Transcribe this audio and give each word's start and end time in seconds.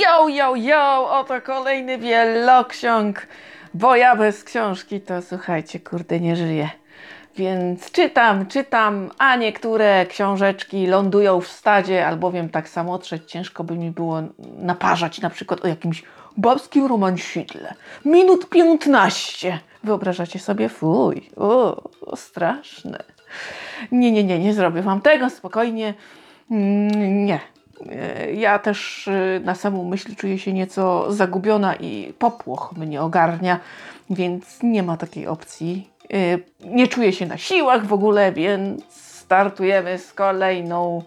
Yo, 0.00 0.28
yo, 0.28 0.56
yo, 0.56 1.10
oto 1.10 1.40
kolejny 1.40 1.98
wieloksiąg, 1.98 3.26
bo 3.74 3.96
ja 3.96 4.16
bez 4.16 4.44
książki 4.44 5.00
to 5.00 5.22
słuchajcie, 5.22 5.80
kurde, 5.80 6.20
nie 6.20 6.36
żyję. 6.36 6.70
Więc 7.36 7.90
czytam, 7.92 8.46
czytam, 8.46 9.10
a 9.18 9.36
niektóre 9.36 10.06
książeczki 10.06 10.86
lądują 10.86 11.40
w 11.40 11.48
stadzie, 11.48 12.06
albowiem 12.06 12.48
tak 12.48 12.68
samo 12.68 12.98
trzeć 12.98 13.30
ciężko 13.30 13.64
by 13.64 13.74
mi 13.74 13.90
było 13.90 14.22
naparzać 14.58 15.20
na 15.20 15.30
przykład 15.30 15.64
o 15.64 15.68
jakimś 15.68 16.02
babskim 16.36 16.86
romansidle. 16.86 17.74
Minut 18.04 18.48
15. 18.48 19.58
Wyobrażacie 19.84 20.38
sobie? 20.38 20.68
Fuj, 20.68 21.30
o, 21.36 21.82
straszne. 22.16 23.02
Nie, 23.92 24.12
nie, 24.12 24.24
nie, 24.24 24.38
nie 24.38 24.54
zrobię 24.54 24.82
wam 24.82 25.00
tego, 25.00 25.30
spokojnie. 25.30 25.94
Mm, 26.50 27.24
Nie. 27.24 27.40
E, 27.92 28.32
Ja 28.32 28.58
też 28.58 29.08
y, 29.08 29.40
na 29.44 29.54
samą 29.54 29.84
myśl 29.84 30.16
czuję 30.16 30.38
się 30.38 30.52
nieco 30.52 31.12
zagubiona 31.12 31.74
i 31.74 32.12
popłoch 32.18 32.72
mnie 32.76 33.02
ogarnia, 33.02 33.60
więc 34.10 34.62
nie 34.62 34.82
ma 34.82 34.96
takiej 34.96 35.26
opcji. 35.26 35.90
Y, 36.14 36.42
Nie 36.60 36.88
czuję 36.88 37.12
się 37.12 37.26
na 37.26 37.36
siłach 37.38 37.86
w 37.86 37.92
ogóle, 37.92 38.32
więc 38.32 38.84
startujemy 38.94 39.98
z 39.98 40.12
kolejną 40.12 41.02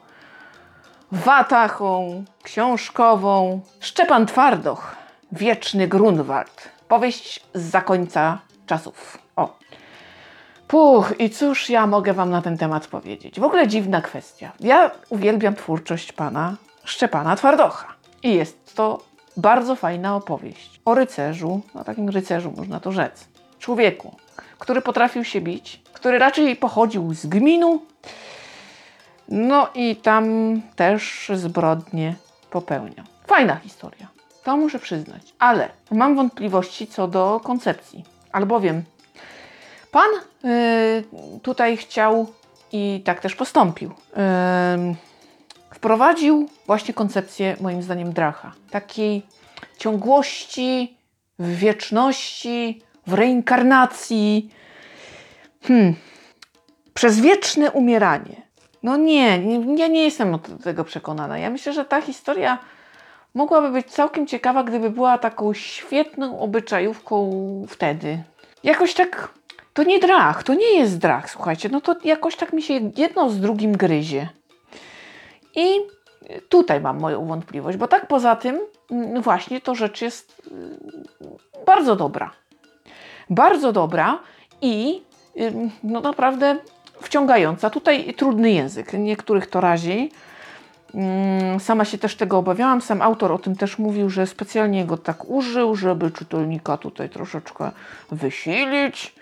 watachą 1.12 2.24
książkową. 2.44 3.62
Szczepan 3.80 4.26
Twardoch, 4.26 4.96
Wieczny 5.32 5.88
Grunwald. 5.88 6.70
Powieść 6.88 7.40
z 7.54 7.84
końca 7.86 8.40
czasów. 8.66 9.18
O. 9.36 9.58
Puch, 10.74 11.14
i 11.20 11.30
cóż 11.30 11.70
ja 11.70 11.88
mogę 11.88 12.14
Wam 12.14 12.30
na 12.30 12.42
ten 12.42 12.58
temat 12.58 12.88
powiedzieć? 12.88 13.40
W 13.40 13.44
ogóle 13.44 13.68
dziwna 13.68 14.02
kwestia. 14.02 14.52
Ja 14.60 14.92
uwielbiam 15.10 15.56
twórczość 15.56 16.14
pana 16.14 16.56
Szczepana 16.84 17.36
Twardocha. 17.36 17.88
I 18.24 18.34
jest 18.34 18.76
to 18.76 19.04
bardzo 19.38 19.76
fajna 19.76 20.16
opowieść 20.16 20.82
o 20.86 20.96
rycerzu, 20.96 21.62
no 21.76 21.84
takim 21.84 22.10
rycerzu 22.10 22.54
można 22.58 22.80
to 22.80 22.92
rzec. 22.92 23.28
Człowieku, 23.60 24.16
który 24.60 24.82
potrafił 24.82 25.24
się 25.24 25.42
bić, 25.42 25.82
który 25.94 26.20
raczej 26.20 26.56
pochodził 26.56 27.14
z 27.14 27.26
gminu, 27.26 27.82
no 29.30 29.68
i 29.76 29.96
tam 29.96 30.26
też 30.76 31.32
zbrodnie 31.36 32.16
popełniał. 32.50 33.06
Fajna 33.28 33.56
historia, 33.56 34.08
to 34.44 34.58
muszę 34.58 34.80
przyznać. 34.80 35.34
Ale 35.40 35.70
mam 35.92 36.16
wątpliwości 36.16 36.88
co 36.88 37.08
do 37.08 37.42
koncepcji, 37.44 38.04
albowiem 38.32 38.84
Pan 39.94 40.10
y, 40.46 41.40
tutaj 41.42 41.78
chciał 41.78 42.28
i 42.72 43.02
tak 43.06 43.20
też 43.20 43.36
postąpił. 43.36 43.92
Wprowadził 45.70 46.50
właśnie 46.68 46.94
koncepcję, 46.94 47.56
moim 47.62 47.82
zdaniem, 47.84 48.14
Dracha. 48.14 48.52
Takiej 48.72 49.22
ciągłości, 49.78 50.98
w 51.40 51.56
wieczności, 51.56 52.82
w 53.08 53.14
reinkarnacji. 53.14 54.50
Hmm. 55.64 55.96
Przez 56.94 57.20
wieczne 57.20 57.72
umieranie. 57.72 58.42
No 58.84 58.98
nie, 58.98 59.40
nie, 59.40 59.76
ja 59.76 59.88
nie 59.88 60.04
jestem 60.04 60.32
do 60.32 60.40
tego 60.64 60.84
przekonana. 60.84 61.38
Ja 61.38 61.50
myślę, 61.50 61.74
że 61.74 61.86
ta 61.86 62.02
historia 62.02 62.58
mogłaby 63.34 63.70
być 63.72 63.88
całkiem 63.88 64.28
ciekawa, 64.28 64.64
gdyby 64.64 64.90
była 64.90 65.18
taką 65.18 65.54
świetną 65.54 66.40
obyczajówką 66.40 67.32
wtedy. 67.70 68.24
Jakoś 68.64 68.94
tak 68.94 69.30
to 69.74 69.84
nie 69.84 70.00
drach, 70.00 70.44
to 70.44 70.54
nie 70.54 70.78
jest 70.78 70.98
drach, 70.98 71.30
słuchajcie, 71.30 71.70
no 71.70 71.82
to 71.82 71.96
jakoś 72.04 72.36
tak 72.36 72.54
mi 72.54 72.62
się 72.62 72.92
jedno 72.98 73.30
z 73.30 73.40
drugim 73.40 73.78
gryzie. 73.78 74.30
I 75.56 75.66
tutaj 76.50 76.82
mam 76.82 77.00
moją 77.00 77.26
wątpliwość, 77.26 77.78
bo 77.78 77.88
tak 77.88 78.08
poza 78.08 78.36
tym 78.36 78.60
mm, 78.92 79.22
właśnie 79.22 79.62
to 79.62 79.76
rzecz 79.76 80.02
jest 80.02 80.42
mm, 80.52 80.78
bardzo 81.66 81.96
dobra. 81.96 82.32
Bardzo 83.30 83.72
dobra 83.72 84.20
i 84.62 85.02
no 85.84 86.02
naprawdę 86.02 86.58
wciągająca. 87.02 87.70
Tutaj 87.70 88.14
trudny 88.14 88.52
język, 88.52 88.94
niektórych 88.94 89.48
to 89.48 89.62
razi. 89.62 90.12
Mm, 90.94 91.60
Sama 91.60 91.86
się 91.86 91.98
też 91.98 92.16
tego 92.16 92.38
obawiałam. 92.38 92.82
Sam 92.82 93.02
autor 93.02 93.32
o 93.32 93.38
tym 93.38 93.56
też 93.56 93.80
mówił, 93.80 94.10
że 94.10 94.28
specjalnie 94.28 94.86
go 94.86 94.98
tak 94.98 95.30
użył, 95.30 95.76
żeby 95.76 96.12
czytelnika 96.12 96.78
tutaj 96.78 97.10
troszeczkę 97.10 97.72
wysilić. 98.12 99.16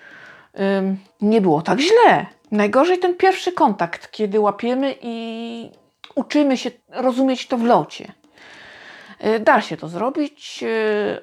Nie 1.21 1.41
było 1.41 1.61
tak 1.61 1.79
źle. 1.79 2.25
Najgorzej 2.51 2.99
ten 2.99 3.15
pierwszy 3.17 3.51
kontakt, 3.51 4.11
kiedy 4.11 4.39
łapiemy 4.39 4.95
i 5.01 5.69
uczymy 6.15 6.57
się 6.57 6.71
rozumieć 6.89 7.47
to 7.47 7.57
w 7.57 7.63
locie. 7.63 8.11
Y, 9.25 9.39
Da 9.39 9.61
się 9.61 9.77
to 9.77 9.87
zrobić. 9.87 10.63
y, 10.63 11.21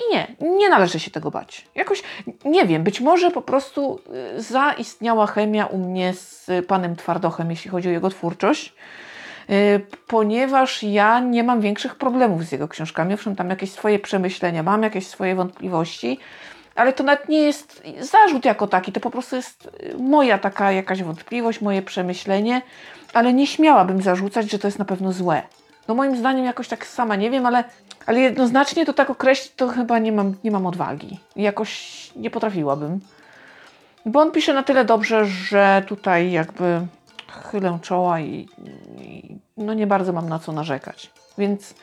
I 0.00 0.14
nie, 0.14 0.36
nie 0.58 0.68
należy 0.68 1.00
się 1.00 1.10
tego 1.10 1.30
bać. 1.30 1.66
Jakoś, 1.74 2.02
nie 2.44 2.66
wiem, 2.66 2.82
być 2.84 3.00
może 3.00 3.30
po 3.30 3.42
prostu 3.42 4.00
y, 4.36 4.42
zaistniała 4.42 5.26
chemia 5.26 5.66
u 5.66 5.78
mnie 5.78 6.14
z 6.14 6.50
panem 6.66 6.96
Twardochem, 6.96 7.50
jeśli 7.50 7.70
chodzi 7.70 7.88
o 7.88 7.92
jego 7.92 8.10
twórczość, 8.10 8.74
ponieważ 10.06 10.82
ja 10.82 11.20
nie 11.20 11.44
mam 11.44 11.60
większych 11.60 11.94
problemów 11.94 12.44
z 12.44 12.52
jego 12.52 12.68
książkami. 12.68 13.14
Owszem, 13.14 13.36
tam 13.36 13.50
jakieś 13.50 13.72
swoje 13.72 13.98
przemyślenia, 13.98 14.62
mam 14.62 14.82
jakieś 14.82 15.06
swoje 15.06 15.34
wątpliwości, 15.34 16.18
ale 16.74 16.92
to 16.92 17.04
nawet 17.04 17.28
nie 17.28 17.38
jest 17.38 17.82
zarzut 18.00 18.44
jako 18.44 18.66
taki, 18.66 18.92
to 18.92 19.00
po 19.00 19.10
prostu 19.10 19.36
jest 19.36 19.70
y, 19.82 19.98
moja 19.98 20.38
taka 20.38 20.72
jakaś 20.72 21.02
wątpliwość, 21.02 21.60
moje 21.60 21.82
przemyślenie, 21.82 22.62
ale 23.14 23.32
nie 23.32 23.46
śmiałabym 23.46 24.02
zarzucać, 24.02 24.50
że 24.50 24.58
to 24.58 24.68
jest 24.68 24.78
na 24.78 24.84
pewno 24.84 25.12
złe. 25.12 25.42
No 25.88 25.94
moim 25.94 26.16
zdaniem 26.16 26.44
jakoś 26.44 26.68
tak 26.68 26.86
sama 26.86 27.16
nie 27.16 27.30
wiem, 27.30 27.46
ale, 27.46 27.64
ale 28.06 28.20
jednoznacznie 28.20 28.86
to 28.86 28.92
tak 28.92 29.10
określić 29.10 29.52
to 29.54 29.68
chyba 29.68 29.98
nie 29.98 30.12
mam, 30.12 30.34
nie 30.44 30.50
mam 30.50 30.66
odwagi. 30.66 31.18
Jakoś 31.36 32.10
nie 32.16 32.30
potrafiłabym. 32.30 33.00
Bo 34.06 34.20
on 34.20 34.32
pisze 34.32 34.54
na 34.54 34.62
tyle 34.62 34.84
dobrze, 34.84 35.26
że 35.26 35.82
tutaj 35.86 36.30
jakby 36.30 36.86
chylę 37.50 37.78
czoła 37.82 38.20
i, 38.20 38.48
i 38.98 39.36
no 39.56 39.74
nie 39.74 39.86
bardzo 39.86 40.12
mam 40.12 40.28
na 40.28 40.38
co 40.38 40.52
narzekać. 40.52 41.10
Więc 41.38 41.70
y, 41.70 41.74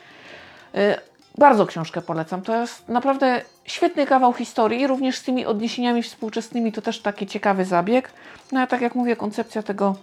bardzo 1.38 1.66
książkę 1.66 2.02
polecam. 2.02 2.42
To 2.42 2.60
jest 2.60 2.88
naprawdę 2.88 3.40
świetny 3.68 4.06
kawał 4.06 4.32
historii, 4.32 4.86
również 4.86 5.18
z 5.18 5.22
tymi 5.22 5.46
odniesieniami 5.46 6.02
współczesnymi. 6.02 6.72
To 6.72 6.82
też 6.82 7.00
taki 7.00 7.26
ciekawy 7.26 7.64
zabieg. 7.64 8.12
No 8.52 8.60
a 8.60 8.66
tak 8.66 8.80
jak 8.80 8.94
mówię, 8.94 9.16
koncepcja 9.16 9.62
tego, 9.62 9.96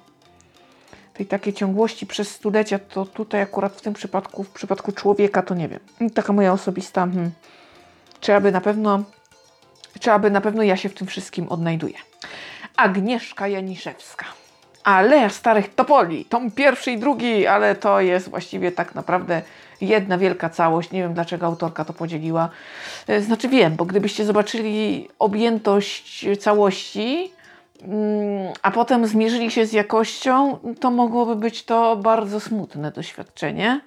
tej 1.13 1.25
takiej 1.25 1.53
ciągłości 1.53 2.05
przez 2.05 2.31
stulecia, 2.31 2.79
to 2.79 3.05
tutaj 3.05 3.41
akurat 3.41 3.73
w 3.73 3.81
tym 3.81 3.93
przypadku, 3.93 4.43
w 4.43 4.49
przypadku 4.49 4.91
człowieka, 4.91 5.41
to 5.41 5.55
nie 5.55 5.67
wiem. 5.67 5.79
Taka 6.13 6.33
moja 6.33 6.53
osobista, 6.53 7.01
hmm, 7.01 7.31
czy 8.19 8.35
aby 8.35 8.51
na 8.51 8.61
pewno, 8.61 9.03
czy 9.99 10.11
aby 10.11 10.31
na 10.31 10.41
pewno 10.41 10.63
ja 10.63 10.77
się 10.77 10.89
w 10.89 10.93
tym 10.93 11.07
wszystkim 11.07 11.49
odnajduję. 11.49 11.97
Agnieszka 12.75 13.47
Janiszewska. 13.47 14.25
Aleja 14.85 15.29
Starych 15.29 15.75
Topoli, 15.75 16.25
tom 16.25 16.51
pierwszy 16.51 16.91
i 16.91 16.97
drugi, 16.97 17.47
ale 17.47 17.75
to 17.75 18.01
jest 18.01 18.29
właściwie 18.29 18.71
tak 18.71 18.95
naprawdę 18.95 19.41
jedna 19.81 20.17
wielka 20.17 20.49
całość. 20.49 20.91
Nie 20.91 21.01
wiem, 21.01 21.13
dlaczego 21.13 21.45
autorka 21.45 21.85
to 21.85 21.93
podzieliła. 21.93 22.49
E, 23.07 23.21
Znaczy 23.21 23.49
wiem, 23.49 23.75
bo 23.75 23.85
gdybyście 23.85 24.25
zobaczyli 24.25 25.07
objętość 25.19 26.25
całości, 26.39 27.31
mm, 27.81 28.53
a 28.61 28.71
potem 28.71 29.07
zmierzyli 29.07 29.51
się 29.51 29.65
z 29.65 29.73
jakością, 29.73 30.57
to 30.79 30.91
mogłoby 30.91 31.35
być 31.35 31.63
to 31.63 31.95
bardzo 31.95 32.39
smutne 32.39 32.91
doświadczenie. 32.91 33.81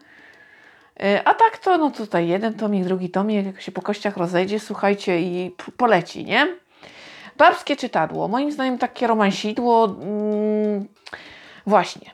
E, 1.01 1.23
A 1.29 1.35
tak 1.35 1.59
to, 1.59 1.79
no 1.79 1.91
tutaj 1.91 2.29
jeden 2.29 2.55
tomik, 2.55 2.85
drugi 2.85 3.11
tomik, 3.11 3.47
jak 3.47 3.61
się 3.61 3.73
po 3.73 3.83
kościach 3.83 4.17
rozejdzie, 4.17 4.61
słuchajcie 4.61 5.21
i 5.21 5.55
poleci, 5.77 6.25
nie? 6.25 6.47
Babskie 7.39 7.77
czytadło. 7.77 8.29
Moim 8.29 8.53
zdaniem 8.53 8.79
takie 8.79 9.07
romansidło. 9.07 9.85
Mm, 9.85 10.89
właśnie. 11.67 12.11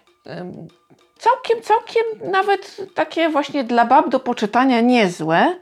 Całkiem, 1.18 1.62
całkiem 1.62 2.30
nawet 2.32 2.80
takie 2.94 3.28
właśnie 3.28 3.64
dla 3.64 3.84
bab 3.84 4.08
do 4.08 4.20
poczytania 4.20 4.80
niezłe. 4.80 5.56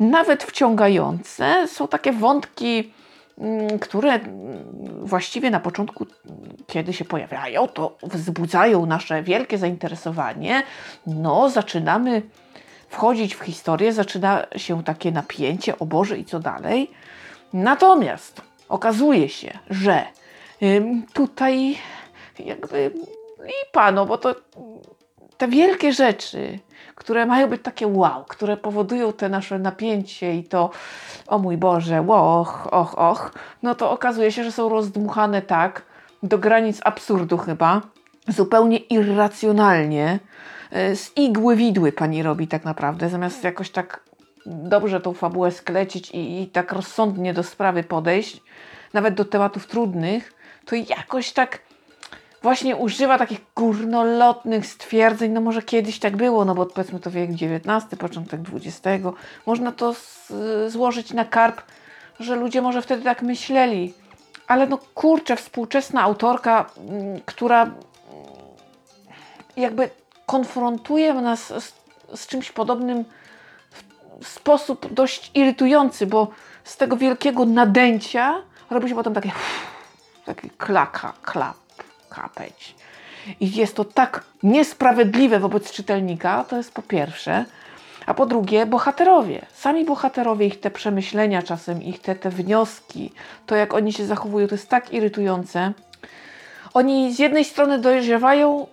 Nawet 0.00 0.44
wciągające. 0.44 1.68
Są 1.68 1.88
takie 1.88 2.12
wątki, 2.12 2.92
mm, 3.38 3.78
które 3.78 4.12
mm, 4.12 5.06
właściwie 5.06 5.50
na 5.50 5.60
początku, 5.60 6.06
kiedy 6.66 6.92
się 6.92 7.04
pojawiają, 7.04 7.68
to 7.68 7.96
wzbudzają 8.02 8.86
nasze 8.86 9.22
wielkie 9.22 9.58
zainteresowanie. 9.58 10.62
No, 11.06 11.50
zaczynamy 11.50 12.22
wchodzić 12.88 13.34
w 13.34 13.40
historię, 13.40 13.92
zaczyna 13.92 14.46
się 14.56 14.84
takie 14.84 15.12
napięcie, 15.12 15.78
o 15.78 15.86
Boże 15.86 16.18
i 16.18 16.24
co 16.24 16.40
dalej. 16.40 16.90
Natomiast 17.52 18.49
okazuje 18.70 19.28
się, 19.28 19.58
że 19.70 20.04
tutaj 21.12 21.76
jakby 22.38 22.92
lipa, 23.44 23.92
no 23.92 24.06
bo 24.06 24.18
to 24.18 24.34
te 25.38 25.48
wielkie 25.48 25.92
rzeczy, 25.92 26.58
które 26.94 27.26
mają 27.26 27.48
być 27.48 27.62
takie 27.62 27.86
wow, 27.86 28.24
które 28.24 28.56
powodują 28.56 29.12
te 29.12 29.28
nasze 29.28 29.58
napięcie 29.58 30.34
i 30.34 30.44
to 30.44 30.70
o 31.26 31.38
mój 31.38 31.56
Boże, 31.56 32.04
och, 32.08 32.72
och, 32.72 32.98
och, 32.98 33.32
no 33.62 33.74
to 33.74 33.90
okazuje 33.90 34.32
się, 34.32 34.44
że 34.44 34.52
są 34.52 34.68
rozdmuchane 34.68 35.42
tak 35.42 35.82
do 36.22 36.38
granic 36.38 36.80
absurdu 36.84 37.38
chyba, 37.38 37.80
zupełnie 38.28 38.76
irracjonalnie, 38.76 40.18
e, 40.70 40.96
z 40.96 41.16
igły 41.16 41.56
widły 41.56 41.92
pani 41.92 42.22
robi 42.22 42.48
tak 42.48 42.64
naprawdę, 42.64 43.08
zamiast 43.08 43.44
jakoś 43.44 43.70
tak 43.70 44.09
dobrze 44.50 45.00
tą 45.00 45.14
fabułę 45.14 45.50
sklecić 45.50 46.10
i, 46.10 46.42
i 46.42 46.46
tak 46.46 46.72
rozsądnie 46.72 47.34
do 47.34 47.42
sprawy 47.42 47.84
podejść, 47.84 48.40
nawet 48.92 49.14
do 49.14 49.24
tematów 49.24 49.66
trudnych, 49.66 50.34
to 50.64 50.76
jakoś 50.76 51.32
tak 51.32 51.58
właśnie 52.42 52.76
używa 52.76 53.18
takich 53.18 53.40
górnolotnych 53.56 54.66
stwierdzeń, 54.66 55.32
no 55.32 55.40
może 55.40 55.62
kiedyś 55.62 55.98
tak 55.98 56.16
było, 56.16 56.44
no 56.44 56.54
bo 56.54 56.66
powiedzmy 56.66 57.00
to 57.00 57.10
wiek 57.10 57.30
XIX, 57.30 58.00
początek 58.00 58.40
XX, 58.54 59.06
można 59.46 59.72
to 59.72 59.94
złożyć 60.68 61.12
na 61.12 61.24
karp, 61.24 61.62
że 62.20 62.36
ludzie 62.36 62.62
może 62.62 62.82
wtedy 62.82 63.02
tak 63.02 63.22
myśleli, 63.22 63.94
ale 64.46 64.66
no 64.66 64.78
kurczę, 64.94 65.36
współczesna 65.36 66.02
autorka, 66.02 66.70
mm, 66.76 67.20
która 67.26 67.70
jakby 69.56 69.90
konfrontuje 70.26 71.14
nas 71.14 71.46
z, 71.46 71.74
z 72.14 72.26
czymś 72.26 72.52
podobnym 72.52 73.04
sposób 74.22 74.92
dość 74.92 75.30
irytujący, 75.34 76.06
bo 76.06 76.28
z 76.64 76.76
tego 76.76 76.96
wielkiego 76.96 77.44
nadęcia 77.44 78.42
robi 78.70 78.88
się 78.88 78.94
potem 78.94 79.14
takie 79.14 79.30
taki 80.24 80.50
klaka, 80.50 81.12
klap, 81.22 81.56
kapeć. 82.08 82.74
I 83.40 83.56
jest 83.56 83.76
to 83.76 83.84
tak 83.84 84.24
niesprawiedliwe 84.42 85.40
wobec 85.40 85.72
czytelnika, 85.72 86.44
to 86.44 86.56
jest 86.56 86.72
po 86.72 86.82
pierwsze. 86.82 87.44
A 88.06 88.14
po 88.14 88.26
drugie, 88.26 88.66
bohaterowie. 88.66 89.46
Sami 89.52 89.84
bohaterowie, 89.84 90.46
ich 90.46 90.60
te 90.60 90.70
przemyślenia 90.70 91.42
czasem, 91.42 91.82
ich 91.82 92.00
te, 92.00 92.14
te 92.14 92.30
wnioski, 92.30 93.12
to 93.46 93.54
jak 93.54 93.74
oni 93.74 93.92
się 93.92 94.06
zachowują, 94.06 94.48
to 94.48 94.54
jest 94.54 94.68
tak 94.68 94.92
irytujące. 94.92 95.72
Oni 96.74 97.14
z 97.14 97.18
jednej 97.18 97.44
strony 97.44 97.78
dojrzewają, 97.78 98.66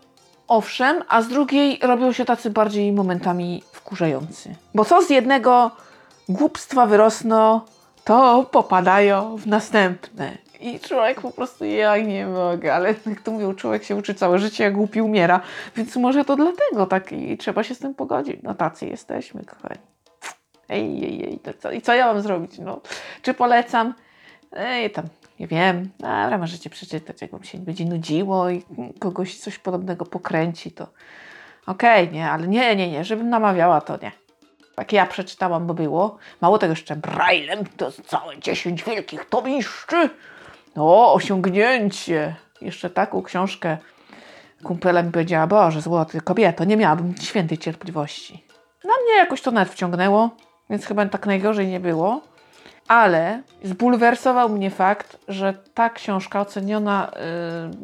owszem, 0.47 1.03
a 1.07 1.21
z 1.21 1.27
drugiej 1.27 1.79
robią 1.81 2.11
się 2.11 2.25
tacy 2.25 2.49
bardziej 2.49 2.91
momentami 2.91 3.63
wkurzający. 3.87 4.55
Bo 4.75 4.85
co 4.85 5.01
z 5.01 5.09
jednego 5.09 5.71
głupstwa 6.29 6.85
wyrosną, 6.85 7.61
to 8.03 8.45
popadają 8.51 9.37
w 9.37 9.47
następne. 9.47 10.37
I 10.59 10.79
człowiek 10.79 11.21
po 11.21 11.31
prostu, 11.31 11.65
ja 11.65 11.97
nie 11.97 12.25
mogę, 12.25 12.75
ale 12.75 12.95
jak 13.05 13.21
to 13.21 13.31
mówią, 13.31 13.55
człowiek 13.55 13.83
się 13.83 13.95
uczy 13.95 14.13
całe 14.13 14.39
życie, 14.39 14.63
jak 14.63 14.73
głupi 14.73 15.01
umiera, 15.01 15.41
więc 15.75 15.95
może 15.95 16.25
to 16.25 16.35
dlatego 16.35 16.85
tak 16.85 17.11
i 17.11 17.37
trzeba 17.37 17.63
się 17.63 17.75
z 17.75 17.79
tym 17.79 17.95
pogodzić. 17.95 18.35
No 18.43 18.55
tacy 18.55 18.85
jesteśmy, 18.85 19.43
kochani. 19.45 19.79
Ej, 20.69 21.03
ej, 21.03 21.25
ej, 21.25 21.39
to 21.39 21.51
co? 21.53 21.71
I 21.71 21.81
co 21.81 21.93
ja 21.93 22.05
mam 22.13 22.21
zrobić? 22.21 22.59
No, 22.59 22.81
czy 23.21 23.33
polecam? 23.33 23.93
Ej, 24.51 24.91
tam, 24.91 25.05
nie 25.39 25.47
wiem, 25.47 25.89
ale 26.03 26.37
możecie 26.37 26.69
przeczytać, 26.69 27.21
jak 27.21 27.31
wam 27.31 27.43
się 27.43 27.57
będzie 27.57 27.85
nudziło 27.85 28.49
i 28.49 28.63
kogoś 28.99 29.37
coś 29.37 29.59
podobnego 29.59 30.05
pokręci, 30.05 30.71
to 30.71 30.87
okej, 31.67 32.03
okay, 32.03 32.13
nie, 32.13 32.31
ale 32.31 32.47
nie, 32.47 32.75
nie, 32.75 32.91
nie, 32.91 33.03
żebym 33.03 33.29
namawiała, 33.29 33.81
to 33.81 33.97
nie. 34.01 34.11
Tak 34.75 34.93
ja 34.93 35.05
przeczytałam, 35.05 35.67
bo 35.67 35.73
było. 35.73 36.17
Mało 36.41 36.57
tego 36.57 36.71
jeszcze 36.71 36.95
braillem, 36.95 37.59
to 37.77 37.91
całe 37.91 38.39
10 38.39 38.83
wielkich 38.83 39.25
tomiszczy. 39.25 40.09
O, 40.75 41.13
osiągnięcie! 41.13 42.35
Jeszcze 42.61 42.89
taką 42.89 43.23
książkę 43.23 43.77
kumpelem 44.63 45.11
powiedziała, 45.11 45.47
Boże, 45.47 45.81
złoty 45.81 46.21
kobieto, 46.21 46.63
nie 46.63 46.77
miałabym 46.77 47.15
świętej 47.21 47.57
cierpliwości. 47.57 48.43
Na 48.83 48.93
mnie 49.03 49.15
jakoś 49.17 49.41
to 49.41 49.51
nawet 49.51 49.73
wciągnęło, 49.73 50.29
więc 50.69 50.85
chyba 50.85 51.05
tak 51.05 51.25
najgorzej 51.25 51.67
nie 51.67 51.79
było. 51.79 52.21
Ale 52.87 53.41
zbulwersował 53.63 54.49
mnie 54.49 54.71
fakt, 54.71 55.17
że 55.27 55.53
ta 55.73 55.89
książka 55.89 56.41
oceniona 56.41 57.11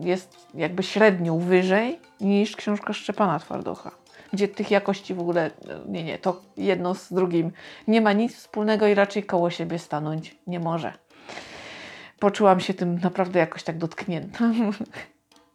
y, 0.02 0.08
jest 0.08 0.48
jakby 0.54 0.84
średnią 0.84 1.40
wyżej 1.40 2.00
niż 2.24 2.56
książka 2.56 2.94
Szczepana 2.94 3.40
Twardocha, 3.40 3.92
gdzie 4.34 4.48
tych 4.48 4.72
jakości 4.72 5.14
w 5.14 5.20
ogóle, 5.20 5.52
nie, 5.88 6.04
nie, 6.04 6.18
to 6.18 6.42
jedno 6.58 6.96
z 6.96 7.14
drugim 7.14 7.52
nie 7.88 8.02
ma 8.02 8.14
nic 8.14 8.36
wspólnego 8.36 8.88
i 8.88 8.94
raczej 8.94 9.24
koło 9.24 9.50
siebie 9.50 9.80
stanąć 9.80 10.36
nie 10.48 10.60
może 10.60 10.94
poczułam 12.24 12.60
się 12.60 12.74
tym 12.74 13.00
naprawdę 13.00 13.40
jakoś 13.40 13.64
tak 13.64 13.78
dotknięta. 13.78 14.40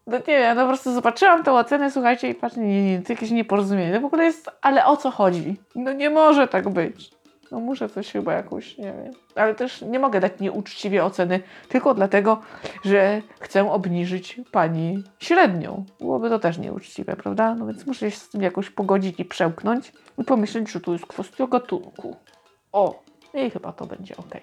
No 0.06 0.19
nie 0.19 0.38
wiem, 0.38 0.56
no 0.56 0.62
po 0.62 0.69
prostu 0.69 0.93
zobaczyłam 0.93 1.44
tę 1.44 1.53
ocenę, 1.53 1.91
słuchajcie, 1.91 2.29
i 2.29 2.35
patrzę, 2.35 2.61
nie, 2.61 2.93
nie, 2.93 3.03
to 3.03 3.12
jakieś 3.12 3.31
nieporozumienie. 3.31 3.93
No 3.93 4.00
w 4.00 4.05
ogóle 4.05 4.25
jest, 4.25 4.50
ale 4.62 4.87
o 4.87 4.97
co 4.97 5.11
chodzi? 5.11 5.56
No 5.75 5.93
nie 5.93 6.11
może 6.11 6.49
tak 6.49 6.69
być. 6.69 7.11
No 7.52 7.60
muszę 7.60 7.88
coś 7.88 8.12
chyba 8.12 8.32
jakoś, 8.32 8.78
nie 8.78 8.92
wiem. 8.92 9.12
Ale 9.34 9.54
też 9.54 9.82
nie 9.82 9.98
mogę 9.98 10.20
dać 10.20 10.32
nieuczciwie 10.40 11.04
oceny 11.04 11.40
tylko 11.68 11.94
dlatego, 11.94 12.40
że 12.84 13.22
chcę 13.40 13.72
obniżyć 13.72 14.40
pani 14.52 15.04
średnią. 15.18 15.84
Byłoby 16.00 16.28
to 16.28 16.38
też 16.38 16.58
nieuczciwe, 16.58 17.16
prawda? 17.16 17.54
No 17.54 17.66
więc 17.66 17.86
muszę 17.86 18.10
się 18.10 18.16
z 18.16 18.28
tym 18.28 18.42
jakoś 18.42 18.70
pogodzić 18.70 19.20
i 19.20 19.24
przełknąć 19.24 19.92
i 20.18 20.24
pomyśleć, 20.24 20.70
że 20.70 20.80
tu 20.80 20.92
jest 20.92 21.06
kwestia 21.06 21.46
gatunku. 21.46 22.16
O, 22.72 23.02
i 23.34 23.50
chyba 23.50 23.72
to 23.72 23.86
będzie 23.86 24.16
ok. 24.16 24.34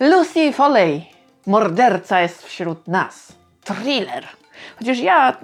Lucy 0.00 0.52
Foley. 0.52 1.06
Morderca 1.46 2.20
jest 2.20 2.42
wśród 2.42 2.88
nas. 2.88 3.32
Thriller. 3.64 4.26
Chociaż 4.78 4.98
ja 4.98 5.36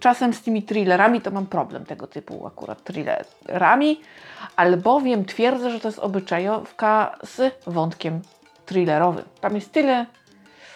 czasem 0.00 0.32
z 0.34 0.42
tymi 0.42 0.62
thrillerami 0.62 1.20
to 1.20 1.30
mam 1.30 1.46
problem 1.46 1.84
tego 1.84 2.06
typu 2.06 2.46
akurat 2.46 2.84
thrillerami, 2.84 4.00
albowiem 4.56 5.24
twierdzę, 5.24 5.70
że 5.70 5.80
to 5.80 5.88
jest 5.88 5.98
obyczajowka 5.98 7.18
z 7.22 7.64
wątkiem 7.66 8.20
thrillerowym. 8.66 9.24
Tam 9.40 9.54
jest 9.54 9.72
tyle 9.72 10.06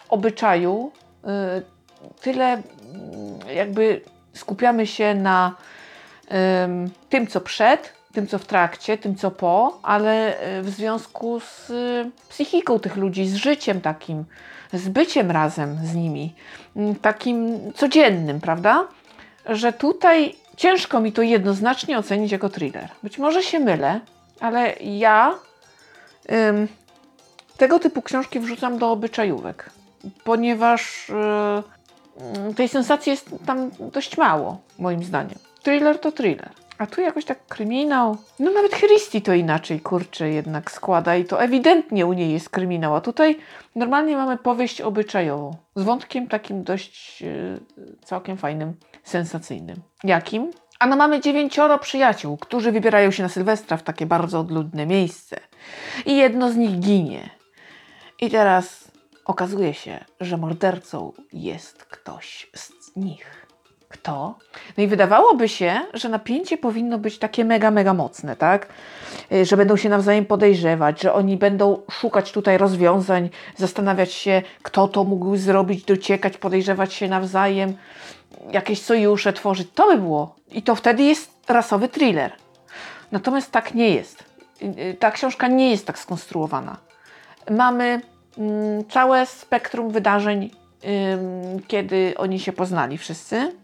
obyczaju, 0.09 0.93
yy, 1.25 1.31
tyle 2.21 2.63
yy, 3.47 3.55
jakby 3.55 4.01
skupiamy 4.33 4.87
się 4.87 5.15
na 5.15 5.55
tym, 7.09 7.27
co 7.27 7.41
przed, 7.41 7.93
tym, 8.13 8.27
co 8.27 8.39
w 8.39 8.45
trakcie, 8.45 8.99
tym, 8.99 9.15
co 9.17 9.31
po, 9.31 9.79
ale 9.83 10.39
e, 10.39 10.63
w 10.63 10.71
związku 10.71 11.41
z 11.41 11.71
e, 11.71 12.11
psychiką 12.29 12.79
tych 12.79 12.97
ludzi, 12.97 13.27
z 13.27 13.35
życiem 13.35 13.81
takim, 13.81 14.25
z 14.73 14.89
byciem 14.89 15.31
razem 15.31 15.79
z 15.85 15.95
nimi, 15.95 16.35
takim 17.03 17.59
codziennym, 17.73 18.41
prawda? 18.41 18.87
Że 19.47 19.73
tutaj 19.73 20.35
ciężko 20.57 21.01
mi 21.01 21.13
to 21.13 21.23
jednoznacznie 21.23 21.99
ocenić 21.99 22.33
jako 22.33 22.49
thriller. 22.49 22.89
Być 23.03 23.19
może 23.19 23.43
się 23.43 23.61
mylę, 23.61 24.01
ale 24.41 24.73
ja 24.81 25.35
ym, 26.33 26.69
tego 27.57 27.79
typu 27.79 28.03
książki 28.03 28.41
wrzucam 28.41 28.79
do 28.79 28.91
obyczajówek, 28.91 29.71
ponieważ 30.25 31.09
yy, 32.49 32.55
tej 32.55 32.69
sensacji 32.69 33.11
jest 33.11 33.31
tam 33.47 33.71
dość 33.93 34.17
mało, 34.17 34.61
moim 34.79 35.05
zdaniem. 35.05 35.39
Thriller 35.63 35.99
to 35.99 36.13
thriller. 36.13 36.51
A 36.79 36.87
tu 36.87 37.01
jakoś 37.01 37.25
tak 37.25 37.47
kryminał. 37.47 38.17
No 38.39 38.51
nawet 38.51 38.73
Christie 38.73 39.21
to 39.21 39.35
inaczej, 39.35 39.81
kurczę, 39.81 40.31
jednak 40.31 40.71
składa 40.71 41.17
i 41.17 41.25
to 41.25 41.43
ewidentnie 41.43 42.07
u 42.07 42.13
niej 42.13 42.33
jest 42.33 42.51
kryminał. 42.51 42.97
A 42.97 43.01
tutaj 43.01 43.39
normalnie 43.75 44.17
mamy 44.17 44.39
powieść 44.39 44.81
obyczajową. 44.81 45.57
Z 45.77 45.83
wątkiem 45.83 46.29
takim 46.29 46.65
dość 46.65 47.21
yy, 47.21 47.61
całkiem 48.05 48.37
fajnym, 48.37 48.75
sensacyjnym. 49.05 49.77
Jakim? 50.05 50.51
Ano 50.79 50.97
mamy 50.97 51.21
dziewięcioro 51.21 51.79
przyjaciół, 51.79 52.37
którzy 52.37 52.73
wybierają 52.73 53.11
się 53.11 53.23
na 53.23 53.29
Sylwestra 53.29 53.77
w 53.77 53.83
takie 53.83 54.07
bardzo 54.07 54.41
odludne 54.41 54.87
miejsce. 54.87 55.41
I 56.07 56.17
jedno 56.17 56.53
z 56.53 56.57
nich 56.57 56.79
ginie. 56.79 57.31
I 58.21 58.31
teraz 58.31 58.91
okazuje 59.25 59.75
się, 59.75 60.05
że 60.21 60.37
mordercą 60.37 61.13
jest 61.33 61.85
ktoś 61.85 62.51
z 62.55 62.97
nich. 62.97 63.42
Kto? 63.93 64.35
No 64.77 64.85
i 64.85 64.87
wydawałoby 64.87 65.49
się, 65.49 65.81
że 65.95 66.09
napięcie 66.09 66.59
powinno 66.59 66.99
być 66.99 67.19
takie 67.19 67.45
mega, 67.45 67.71
mega 67.71 67.95
mocne, 67.95 68.37
tak? 68.37 68.69
Y, 69.33 69.45
że 69.45 69.57
będą 69.57 69.77
się 69.77 69.89
nawzajem 69.89 70.27
podejrzewać, 70.27 71.03
że 71.03 71.13
oni 71.13 71.37
będą 71.37 71.83
szukać 71.91 72.33
tutaj 72.33 72.59
rozwiązań, 72.59 73.31
zastanawiać 73.57 74.13
się, 74.13 74.43
kto 74.63 74.89
to 74.89 75.05
mógł 75.05 75.37
zrobić, 75.37 75.85
dociekać, 75.85 76.39
podejrzewać 76.39 76.95
się 76.95 77.09
nawzajem, 77.09 77.77
jakieś 78.51 78.83
sojusze 78.83 79.33
tworzyć. 79.33 79.69
To 79.75 79.87
by 79.87 79.99
było. 79.99 80.37
I 80.51 80.63
to 80.63 80.75
wtedy 80.75 81.03
jest 81.03 81.31
rasowy 81.49 81.89
thriller. 81.89 82.33
Natomiast 83.13 83.51
tak 83.51 83.75
nie 83.75 83.91
jest. 83.91 84.25
Y, 84.63 84.65
y, 84.81 84.95
ta 84.95 85.11
książka 85.11 85.49
nie 85.49 85.71
jest 85.71 85.87
tak 85.87 85.99
skonstruowana. 85.99 86.77
Mamy 87.51 88.01
mm, 88.39 88.85
całe 88.89 89.27
spektrum 89.27 89.91
wydarzeń, 89.91 90.51
kiedy 91.69 92.15
oni 92.17 92.41
się 92.41 92.53
poznali 92.53 92.99
wszyscy 92.99 93.62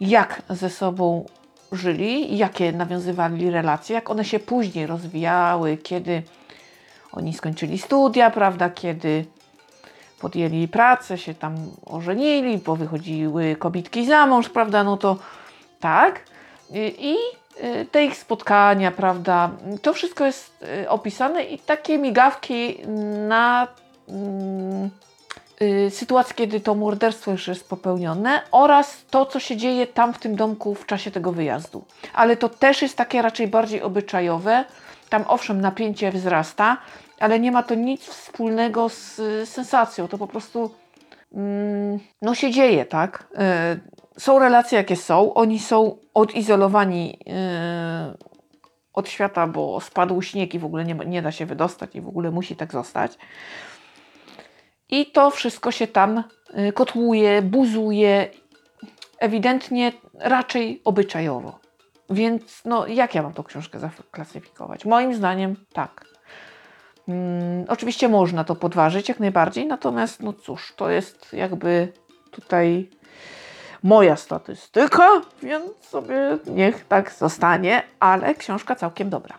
jak 0.00 0.42
ze 0.50 0.70
sobą 0.70 1.26
żyli, 1.72 2.36
jakie 2.36 2.72
nawiązywali 2.72 3.50
relacje, 3.50 3.94
jak 3.94 4.10
one 4.10 4.24
się 4.24 4.38
później 4.38 4.86
rozwijały, 4.86 5.76
kiedy 5.76 6.22
oni 7.12 7.34
skończyli 7.34 7.78
studia, 7.78 8.30
prawda, 8.30 8.70
kiedy 8.70 9.24
podjęli 10.20 10.68
pracę, 10.68 11.18
się 11.18 11.34
tam 11.34 11.56
ożenili, 11.86 12.58
bo 12.58 12.76
wychodziły 12.76 13.56
kobitki 13.56 14.06
za 14.06 14.26
mąż, 14.26 14.48
prawda, 14.48 14.84
no 14.84 14.96
to 14.96 15.16
tak. 15.80 16.20
I 16.98 17.16
y, 17.64 17.86
te 17.90 18.04
ich 18.04 18.16
spotkania, 18.16 18.90
prawda, 18.90 19.50
to 19.82 19.92
wszystko 19.92 20.24
jest 20.24 20.62
y, 20.82 20.88
opisane 20.88 21.44
i 21.44 21.58
takie 21.58 21.98
migawki 21.98 22.78
na 23.28 23.68
mm, 24.08 24.90
sytuacji, 25.90 26.34
kiedy 26.34 26.60
to 26.60 26.74
morderstwo 26.74 27.30
już 27.30 27.48
jest 27.48 27.68
popełnione 27.68 28.42
oraz 28.52 29.04
to, 29.10 29.26
co 29.26 29.40
się 29.40 29.56
dzieje 29.56 29.86
tam 29.86 30.12
w 30.12 30.18
tym 30.18 30.36
domku 30.36 30.74
w 30.74 30.86
czasie 30.86 31.10
tego 31.10 31.32
wyjazdu. 31.32 31.84
Ale 32.14 32.36
to 32.36 32.48
też 32.48 32.82
jest 32.82 32.96
takie 32.96 33.22
raczej 33.22 33.48
bardziej 33.48 33.82
obyczajowe. 33.82 34.64
Tam 35.08 35.24
owszem 35.28 35.60
napięcie 35.60 36.12
wzrasta, 36.12 36.76
ale 37.20 37.40
nie 37.40 37.52
ma 37.52 37.62
to 37.62 37.74
nic 37.74 38.04
wspólnego 38.04 38.88
z 38.88 39.18
y, 39.18 39.46
sensacją. 39.46 40.08
To 40.08 40.18
po 40.18 40.26
prostu 40.26 40.70
mm, 41.32 41.98
no 42.22 42.34
się 42.34 42.50
dzieje, 42.50 42.84
tak? 42.84 43.26
Y, 44.16 44.20
są 44.20 44.38
relacje, 44.38 44.78
jakie 44.78 44.96
są. 44.96 45.34
Oni 45.34 45.58
są 45.58 45.98
odizolowani 46.14 47.18
y, 48.12 48.26
od 48.94 49.08
świata, 49.08 49.46
bo 49.46 49.80
spadł 49.80 50.22
śnieg 50.22 50.54
i 50.54 50.58
w 50.58 50.64
ogóle 50.64 50.84
nie, 50.84 50.94
nie 50.94 51.22
da 51.22 51.32
się 51.32 51.46
wydostać 51.46 51.96
i 51.96 52.00
w 52.00 52.08
ogóle 52.08 52.30
musi 52.30 52.56
tak 52.56 52.72
zostać. 52.72 53.18
I 54.88 55.06
to 55.06 55.30
wszystko 55.30 55.70
się 55.70 55.86
tam 55.86 56.22
y, 56.68 56.72
kotłuje, 56.72 57.42
buzuje, 57.42 58.30
ewidentnie 59.18 59.92
raczej 60.14 60.80
obyczajowo. 60.84 61.58
Więc 62.10 62.62
no, 62.64 62.86
jak 62.86 63.14
ja 63.14 63.22
mam 63.22 63.32
tą 63.32 63.42
książkę 63.42 63.78
zaklasyfikować? 63.78 64.84
Moim 64.84 65.14
zdaniem 65.14 65.56
tak. 65.72 66.04
Hmm, 67.06 67.64
oczywiście 67.68 68.08
można 68.08 68.44
to 68.44 68.54
podważyć 68.54 69.08
jak 69.08 69.20
najbardziej, 69.20 69.66
natomiast 69.66 70.22
no 70.22 70.32
cóż, 70.32 70.72
to 70.76 70.90
jest 70.90 71.32
jakby 71.32 71.92
tutaj 72.30 72.90
moja 73.82 74.16
statystyka, 74.16 75.08
więc 75.42 75.84
sobie 75.84 76.38
niech 76.46 76.84
tak 76.84 77.12
zostanie, 77.12 77.82
ale 78.00 78.34
książka 78.34 78.74
całkiem 78.74 79.10
dobra. 79.10 79.36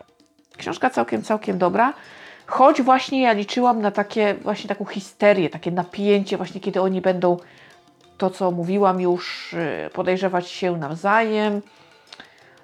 Książka 0.56 0.90
całkiem, 0.90 1.22
całkiem 1.22 1.58
dobra. 1.58 1.92
Choć 2.48 2.82
właśnie 2.82 3.22
ja 3.22 3.32
liczyłam 3.32 3.82
na 3.82 3.90
takie, 3.90 4.34
właśnie 4.34 4.68
taką 4.68 4.84
histerię, 4.84 5.50
takie 5.50 5.70
napięcie, 5.70 6.36
właśnie 6.36 6.60
kiedy 6.60 6.80
oni 6.80 7.00
będą 7.00 7.36
to, 8.18 8.30
co 8.30 8.50
mówiłam 8.50 9.00
już, 9.00 9.52
y, 9.52 9.90
podejrzewać 9.92 10.48
się 10.48 10.76
nawzajem, 10.76 11.62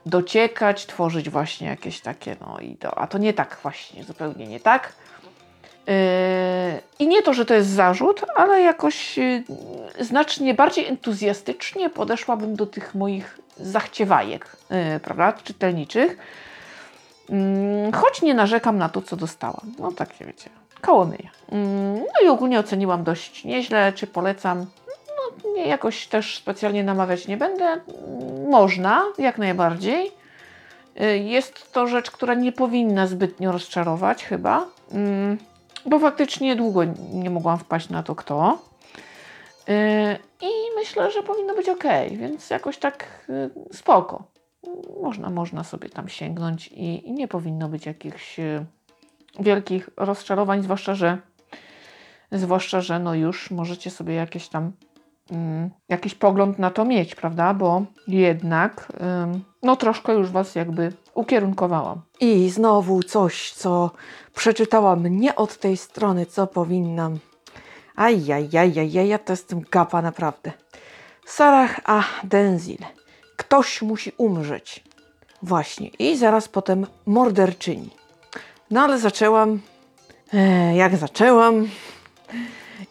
dociekać, 0.06 0.86
tworzyć 0.86 1.30
właśnie 1.30 1.68
jakieś 1.68 2.00
takie, 2.00 2.36
no 2.40 2.58
i 2.60 2.76
to, 2.76 2.98
a 2.98 3.06
to 3.06 3.18
nie 3.18 3.32
tak 3.32 3.58
właśnie, 3.62 4.04
zupełnie 4.04 4.46
nie 4.46 4.60
tak. 4.60 4.92
Yy, 5.86 5.94
I 6.98 7.08
nie 7.08 7.22
to, 7.22 7.34
że 7.34 7.44
to 7.44 7.54
jest 7.54 7.68
zarzut, 7.68 8.24
ale 8.36 8.60
jakoś 8.60 9.18
yy, 9.18 9.44
znacznie 10.00 10.54
bardziej 10.54 10.86
entuzjastycznie 10.86 11.90
podeszłabym 11.90 12.56
do 12.56 12.66
tych 12.66 12.94
moich 12.94 13.38
zachciewajek, 13.56 14.56
prawda, 15.02 15.32
czytelniczych. 15.32 16.16
Choć 17.94 18.22
nie 18.22 18.34
narzekam 18.34 18.78
na 18.78 18.88
to, 18.88 19.02
co 19.02 19.16
dostałam. 19.16 19.72
No 19.78 19.92
takie 19.92 20.24
wiecie, 20.24 20.50
koło 20.80 21.04
myja. 21.04 21.30
No 21.98 22.24
i 22.24 22.28
ogólnie 22.28 22.58
oceniłam 22.60 23.04
dość 23.04 23.44
nieźle, 23.44 23.92
czy 23.92 24.06
polecam. 24.06 24.66
No 25.08 25.52
nie, 25.54 25.66
jakoś 25.68 26.06
też 26.06 26.38
specjalnie 26.38 26.84
namawiać 26.84 27.28
nie 27.28 27.36
będę. 27.36 27.80
Można, 28.50 29.04
jak 29.18 29.38
najbardziej. 29.38 30.10
Jest 31.24 31.72
to 31.72 31.86
rzecz, 31.86 32.10
która 32.10 32.34
nie 32.34 32.52
powinna 32.52 33.06
zbytnio 33.06 33.52
rozczarować 33.52 34.24
chyba 34.24 34.66
bo 35.86 35.98
faktycznie 35.98 36.56
długo 36.56 36.80
nie 37.12 37.30
mogłam 37.30 37.58
wpaść 37.58 37.88
na 37.88 38.02
to, 38.02 38.14
kto. 38.14 38.58
Yy, 39.68 39.74
I 40.40 40.50
myślę, 40.76 41.10
że 41.10 41.22
powinno 41.22 41.54
być 41.54 41.68
ok, 41.68 41.84
więc 42.10 42.50
jakoś 42.50 42.78
tak 42.78 43.06
yy, 43.28 43.50
spoko. 43.72 44.22
Można, 45.02 45.30
można 45.30 45.64
sobie 45.64 45.88
tam 45.88 46.08
sięgnąć 46.08 46.68
i, 46.68 47.08
i 47.08 47.12
nie 47.12 47.28
powinno 47.28 47.68
być 47.68 47.86
jakichś 47.86 48.38
yy, 48.38 48.66
wielkich 49.40 49.90
rozczarowań, 49.96 50.62
zwłaszcza, 50.62 50.94
że 50.94 51.18
zwłaszcza, 52.32 52.80
że 52.80 52.98
no 52.98 53.14
już 53.14 53.50
możecie 53.50 53.90
sobie 53.90 54.14
jakieś 54.14 54.48
tam 54.48 54.72
jakiś 55.88 56.14
pogląd 56.14 56.58
na 56.58 56.70
to 56.70 56.84
mieć, 56.84 57.14
prawda? 57.14 57.54
Bo 57.54 57.84
jednak 58.08 58.92
no 59.62 59.76
troszkę 59.76 60.12
już 60.14 60.30
Was 60.30 60.54
jakby 60.54 60.92
ukierunkowałam. 61.14 62.02
I 62.20 62.50
znowu 62.50 63.02
coś, 63.02 63.52
co 63.52 63.90
przeczytałam 64.34 65.06
nie 65.06 65.36
od 65.36 65.58
tej 65.58 65.76
strony, 65.76 66.26
co 66.26 66.46
powinnam. 66.46 67.18
Ajajajajaj, 67.96 69.08
ja 69.08 69.18
to 69.18 69.32
jestem 69.32 69.60
gapa 69.70 70.02
naprawdę. 70.02 70.52
Sarah 71.26 71.80
A. 71.84 72.02
Denzil. 72.24 72.78
Ktoś 73.36 73.82
musi 73.82 74.12
umrzeć. 74.16 74.84
Właśnie. 75.42 75.88
I 75.88 76.16
zaraz 76.16 76.48
potem 76.48 76.86
morderczyni. 77.06 77.90
No 78.70 78.82
ale 78.82 78.98
zaczęłam... 78.98 79.60
E, 80.34 80.76
jak 80.76 80.96
zaczęłam... 80.96 81.68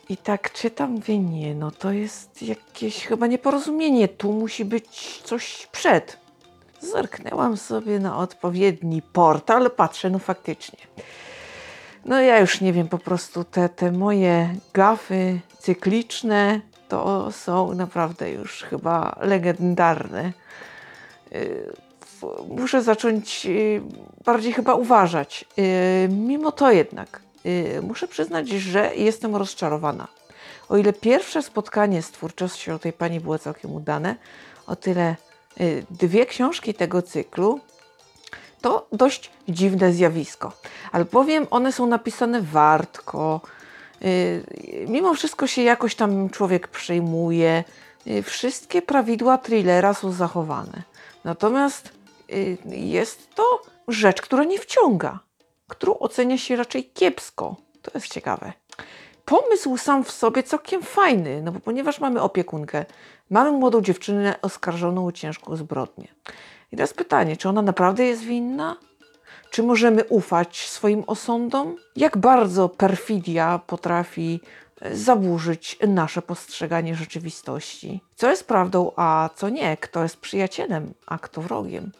I 0.09 0.17
tak 0.17 0.51
czytam, 0.51 0.91
mówię, 0.91 1.19
nie, 1.19 1.55
no 1.55 1.71
to 1.71 1.91
jest 1.91 2.41
jakieś 2.41 3.05
chyba 3.05 3.27
nieporozumienie. 3.27 4.07
Tu 4.07 4.31
musi 4.31 4.65
być 4.65 5.21
coś 5.23 5.67
przed. 5.71 6.17
Zerknęłam 6.79 7.57
sobie 7.57 7.99
na 7.99 8.17
odpowiedni 8.17 9.01
portal, 9.01 9.71
patrzę, 9.71 10.09
no 10.09 10.19
faktycznie. 10.19 10.79
No 12.05 12.21
ja 12.21 12.39
już 12.39 12.61
nie 12.61 12.73
wiem, 12.73 12.87
po 12.87 12.97
prostu 12.97 13.43
te, 13.43 13.69
te 13.69 13.91
moje 13.91 14.55
gafy 14.73 15.39
cykliczne 15.59 16.61
to 16.93 17.31
są 17.31 17.73
naprawdę 17.73 18.31
już 18.31 18.63
chyba 18.63 19.15
legendarne. 19.21 20.33
Y, 21.31 21.73
muszę 22.47 22.81
zacząć 22.81 23.45
y, 23.45 23.81
bardziej 24.25 24.53
chyba 24.53 24.73
uważać. 24.73 25.45
Y, 25.59 26.09
mimo 26.11 26.51
to 26.51 26.71
jednak 26.71 27.21
muszę 27.81 28.07
przyznać, 28.07 28.49
że 28.49 28.95
jestem 28.95 29.35
rozczarowana. 29.35 30.07
O 30.69 30.77
ile 30.77 30.93
pierwsze 30.93 31.41
spotkanie 31.41 32.01
z 32.01 32.11
twórczością 32.11 32.79
tej 32.79 32.93
pani 32.93 33.19
było 33.19 33.39
całkiem 33.39 33.71
udane, 33.71 34.15
o 34.67 34.75
tyle 34.75 35.15
dwie 35.89 36.25
książki 36.25 36.73
tego 36.73 37.01
cyklu 37.01 37.59
to 38.61 38.87
dość 38.91 39.31
dziwne 39.49 39.93
zjawisko. 39.93 40.51
Albowiem 40.91 41.47
one 41.51 41.71
są 41.71 41.85
napisane 41.87 42.41
wartko. 42.41 43.41
Y, 44.03 44.85
mimo 44.87 45.13
wszystko 45.13 45.47
się 45.47 45.61
jakoś 45.61 45.95
tam 45.95 46.29
człowiek 46.29 46.67
przejmuje. 46.67 47.63
Y, 48.07 48.23
wszystkie 48.23 48.81
prawidła 48.81 49.37
thrillera 49.37 49.93
są 49.93 50.11
zachowane. 50.11 50.83
Natomiast 51.23 51.91
y, 52.31 52.57
jest 52.65 53.35
to 53.35 53.61
rzecz, 53.87 54.21
która 54.21 54.43
nie 54.43 54.59
wciąga, 54.59 55.19
którą 55.67 55.99
ocenia 55.99 56.37
się 56.37 56.55
raczej 56.55 56.83
kiepsko. 56.85 57.55
To 57.81 57.91
jest 57.93 58.13
ciekawe. 58.13 58.53
Pomysł 59.25 59.77
sam 59.77 60.03
w 60.03 60.11
sobie 60.11 60.43
całkiem 60.43 60.81
fajny, 60.81 61.41
no 61.41 61.51
bo 61.51 61.59
ponieważ 61.59 61.99
mamy 61.99 62.21
opiekunkę, 62.21 62.85
mamy 63.29 63.51
młodą 63.51 63.81
dziewczynę 63.81 64.35
oskarżoną 64.41 65.05
o 65.05 65.11
ciężką 65.11 65.55
zbrodnię. 65.55 66.07
I 66.71 66.75
teraz 66.75 66.93
pytanie, 66.93 67.37
czy 67.37 67.49
ona 67.49 67.61
naprawdę 67.61 68.05
jest 68.05 68.21
winna? 68.23 68.77
Czy 69.53 69.63
możemy 69.63 70.03
ufać 70.03 70.69
swoim 70.69 71.03
osądom? 71.07 71.75
Jak 71.95 72.17
bardzo 72.17 72.69
perfidia 72.69 73.59
potrafi 73.67 74.39
e, 74.81 74.95
zaburzyć 74.95 75.77
nasze 75.87 76.21
postrzeganie 76.21 76.95
rzeczywistości? 76.95 78.01
Co 78.15 78.29
jest 78.29 78.47
prawdą, 78.47 78.91
a 78.95 79.29
co 79.35 79.49
nie? 79.49 79.77
Kto 79.77 80.03
jest 80.03 80.17
przyjacielem, 80.17 80.93
a 81.07 81.17
kto 81.17 81.41
wrogiem? 81.41 81.91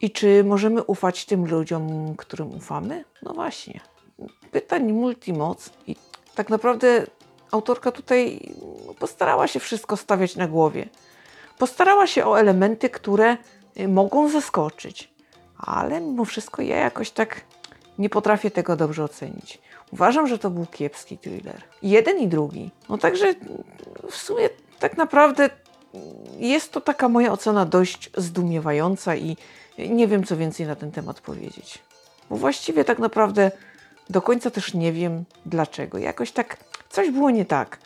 I 0.00 0.10
czy 0.10 0.44
możemy 0.44 0.82
ufać 0.82 1.24
tym 1.24 1.46
ludziom, 1.46 2.14
którym 2.16 2.54
ufamy? 2.54 3.04
No 3.22 3.32
właśnie. 3.32 3.80
Pytań 4.50 4.92
multimoc 4.92 5.70
i 5.86 5.96
tak 6.34 6.50
naprawdę 6.50 7.06
autorka 7.50 7.92
tutaj 7.92 8.54
postarała 8.98 9.46
się 9.46 9.60
wszystko 9.60 9.96
stawiać 9.96 10.36
na 10.36 10.48
głowie. 10.48 10.88
Postarała 11.58 12.06
się 12.06 12.26
o 12.26 12.40
elementy, 12.40 12.90
które 12.90 13.36
Y, 13.80 13.88
mogą 13.88 14.28
zaskoczyć, 14.28 15.10
ale 15.58 16.00
mimo 16.00 16.24
wszystko 16.24 16.62
ja 16.62 16.76
jakoś 16.76 17.10
tak 17.10 17.40
nie 17.98 18.10
potrafię 18.10 18.50
tego 18.50 18.76
dobrze 18.76 19.04
ocenić. 19.04 19.58
Uważam, 19.92 20.26
że 20.26 20.38
to 20.38 20.50
był 20.50 20.66
kiepski 20.66 21.18
thriller. 21.18 21.62
Jeden 21.82 22.18
i 22.18 22.28
drugi. 22.28 22.70
No 22.88 22.98
także 22.98 23.34
w 24.10 24.16
sumie 24.16 24.48
tak 24.78 24.96
naprawdę 24.96 25.50
jest 26.36 26.72
to 26.72 26.80
taka 26.80 27.08
moja 27.08 27.32
ocena 27.32 27.64
dość 27.64 28.10
zdumiewająca 28.16 29.16
i 29.16 29.36
nie 29.78 30.08
wiem, 30.08 30.24
co 30.24 30.36
więcej 30.36 30.66
na 30.66 30.76
ten 30.76 30.90
temat 30.90 31.20
powiedzieć. 31.20 31.78
Bo 32.30 32.36
właściwie 32.36 32.84
tak 32.84 32.98
naprawdę 32.98 33.50
do 34.10 34.22
końca 34.22 34.50
też 34.50 34.74
nie 34.74 34.92
wiem 34.92 35.24
dlaczego. 35.46 35.98
Jakoś 35.98 36.32
tak 36.32 36.56
coś 36.88 37.10
było 37.10 37.30
nie 37.30 37.44
tak. 37.44 37.78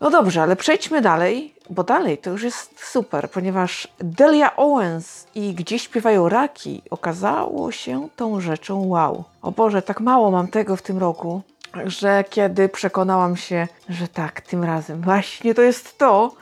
No 0.00 0.10
dobrze, 0.10 0.42
ale 0.42 0.56
przejdźmy 0.56 1.00
dalej, 1.00 1.54
bo 1.70 1.84
dalej 1.84 2.18
to 2.18 2.30
już 2.30 2.42
jest 2.42 2.84
super, 2.90 3.30
ponieważ 3.30 3.88
Delia 3.98 4.56
Owens 4.56 5.26
i 5.34 5.54
Gdzie 5.54 5.78
śpiewają 5.78 6.28
raki 6.28 6.82
okazało 6.90 7.72
się 7.72 8.08
tą 8.16 8.40
rzeczą 8.40 8.86
wow. 8.86 9.24
O 9.42 9.52
Boże, 9.52 9.82
tak 9.82 10.00
mało 10.00 10.30
mam 10.30 10.48
tego 10.48 10.76
w 10.76 10.82
tym 10.82 10.98
roku, 10.98 11.42
że 11.84 12.24
kiedy 12.30 12.68
przekonałam 12.68 13.36
się, 13.36 13.68
że 13.88 14.08
tak, 14.08 14.40
tym 14.40 14.64
razem 14.64 15.00
właśnie 15.00 15.54
to 15.54 15.62
jest 15.62 15.98
to, 15.98 16.32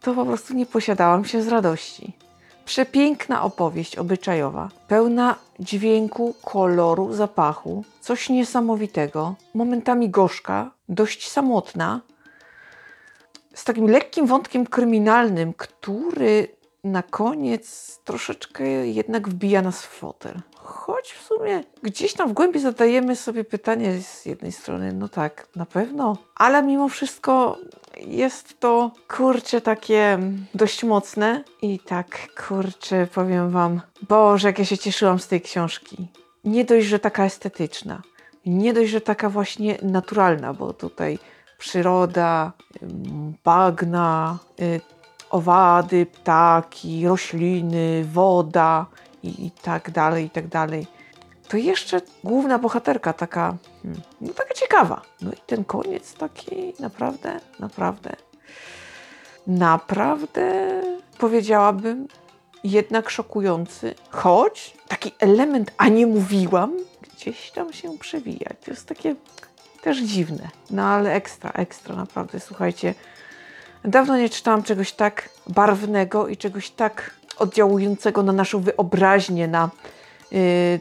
to 0.00 0.14
po 0.14 0.24
prostu 0.26 0.54
nie 0.54 0.66
posiadałam 0.66 1.24
się 1.24 1.42
z 1.42 1.48
radości. 1.48 2.12
Przepiękna 2.64 3.42
opowieść 3.42 3.96
obyczajowa, 3.96 4.68
pełna 4.88 5.34
dźwięku, 5.60 6.34
koloru, 6.44 7.12
zapachu, 7.12 7.84
coś 8.00 8.28
niesamowitego, 8.28 9.34
momentami 9.54 10.10
gorzka, 10.10 10.70
dość 10.88 11.30
samotna, 11.30 12.00
z 13.54 13.64
takim 13.64 13.86
lekkim 13.90 14.26
wątkiem 14.26 14.66
kryminalnym, 14.66 15.52
który 15.52 16.48
na 16.84 17.02
koniec 17.02 17.98
troszeczkę 18.04 18.64
jednak 18.86 19.28
wbija 19.28 19.62
nas 19.62 19.82
w 19.82 19.88
fotel. 19.88 20.40
Choć 20.56 21.12
w 21.12 21.26
sumie 21.26 21.64
gdzieś 21.82 22.14
tam 22.14 22.28
w 22.28 22.32
głębi 22.32 22.60
zadajemy 22.60 23.16
sobie 23.16 23.44
pytanie 23.44 24.02
z 24.02 24.26
jednej 24.26 24.52
strony, 24.52 24.92
no 24.92 25.08
tak, 25.08 25.48
na 25.56 25.66
pewno, 25.66 26.16
ale 26.34 26.62
mimo 26.62 26.88
wszystko 26.88 27.58
jest 27.96 28.60
to 28.60 28.90
kurczę 29.08 29.60
takie 29.60 30.18
dość 30.54 30.84
mocne 30.84 31.44
i 31.62 31.78
tak 31.78 32.28
kurczę 32.48 33.06
powiem 33.14 33.50
wam, 33.50 33.80
Boże, 34.08 34.48
jak 34.48 34.58
ja 34.58 34.64
się 34.64 34.78
cieszyłam 34.78 35.18
z 35.18 35.28
tej 35.28 35.40
książki. 35.40 36.08
Nie 36.44 36.64
dość, 36.64 36.86
że 36.86 36.98
taka 36.98 37.24
estetyczna, 37.24 38.02
nie 38.46 38.72
dość, 38.72 38.90
że 38.90 39.00
taka 39.00 39.28
właśnie 39.30 39.78
naturalna, 39.82 40.54
bo 40.54 40.72
tutaj 40.72 41.18
przyroda, 41.64 42.52
bagna, 43.44 44.38
y, 44.60 44.80
owady, 45.30 46.06
ptaki, 46.06 47.08
rośliny, 47.08 48.04
woda 48.12 48.86
i, 49.22 49.46
i 49.46 49.50
tak 49.50 49.90
dalej, 49.90 50.24
i 50.24 50.30
tak 50.30 50.46
dalej. 50.48 50.86
To 51.48 51.56
jeszcze 51.56 52.00
główna 52.24 52.58
bohaterka 52.58 53.12
taka, 53.12 53.56
hmm, 53.82 54.00
no 54.20 54.32
taka 54.32 54.54
ciekawa. 54.54 55.02
No 55.20 55.32
i 55.32 55.36
ten 55.46 55.64
koniec 55.64 56.14
taki 56.14 56.74
naprawdę, 56.80 57.40
naprawdę, 57.60 58.16
naprawdę 59.46 60.82
powiedziałabym 61.18 62.08
jednak 62.64 63.10
szokujący, 63.10 63.94
choć 64.10 64.74
taki 64.88 65.12
element, 65.20 65.70
a 65.76 65.88
nie 65.88 66.06
mówiłam, 66.06 66.76
gdzieś 67.02 67.50
tam 67.50 67.72
się 67.72 67.98
przewija. 67.98 68.50
To 68.64 68.70
jest 68.70 68.88
takie 68.88 69.16
też 69.84 69.98
dziwne, 69.98 70.48
no 70.70 70.82
ale 70.82 71.12
ekstra, 71.12 71.50
ekstra, 71.50 71.96
naprawdę, 71.96 72.40
słuchajcie. 72.40 72.94
Dawno 73.84 74.16
nie 74.16 74.28
czytałam 74.28 74.62
czegoś 74.62 74.92
tak 74.92 75.28
barwnego 75.46 76.28
i 76.28 76.36
czegoś 76.36 76.70
tak 76.70 77.10
oddziałującego 77.38 78.22
na 78.22 78.32
naszą 78.32 78.60
wyobraźnię, 78.60 79.48
na 79.48 79.70
yy, 80.30 80.80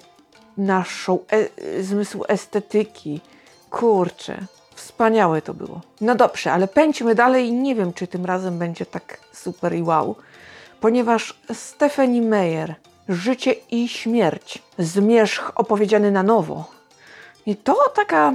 naszą 0.58 1.20
e 1.32 1.84
zmysł 1.84 2.24
estetyki. 2.28 3.22
Kurczę, 3.70 4.38
wspaniałe 4.76 5.42
to 5.42 5.54
było. 5.54 5.82
No 6.02 6.16
dobrze, 6.16 6.54
ale 6.54 6.68
pędźmy 6.68 7.16
dalej 7.16 7.48
i 7.48 7.54
nie 7.54 7.76
wiem, 7.76 7.94
czy 7.94 8.08
tym 8.08 8.26
razem 8.26 8.60
będzie 8.60 8.86
tak 8.86 9.18
super 9.34 9.76
i 9.76 9.84
wow, 9.84 10.16
ponieważ 10.82 11.40
Stephanie 11.54 12.22
Meyer, 12.22 12.76
Życie 13.10 13.56
i 13.72 13.88
śmierć, 13.88 14.62
zmierzch 14.78 15.52
opowiedziany 15.56 16.12
na 16.12 16.24
nowo. 16.24 16.66
I 17.46 17.56
to 17.56 17.76
taka 17.96 18.34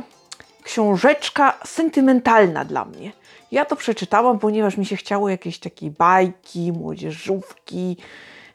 książeczka 0.69 1.59
sentymentalna 1.65 2.65
dla 2.65 2.85
mnie. 2.85 3.13
Ja 3.53 3.65
to 3.65 3.77
przeczytałam, 3.77 4.39
ponieważ 4.39 4.77
mi 4.77 4.87
się 4.87 4.97
chciało 4.97 5.29
jakieś 5.29 5.59
takiej 5.59 5.91
bajki, 5.91 6.73
młodzieżówki, 6.73 7.97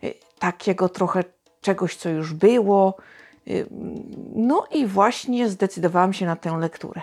y, 0.03 0.13
takiego 0.39 0.89
trochę 0.89 1.24
czegoś, 1.62 1.96
co 1.96 2.10
już 2.10 2.34
było. 2.34 2.98
Y, 3.48 3.65
no 4.36 4.67
i 4.72 4.88
właśnie 4.88 5.50
zdecydowałam 5.50 6.13
się 6.13 6.25
na 6.25 6.36
tę 6.36 6.58
lekturę. 6.58 7.01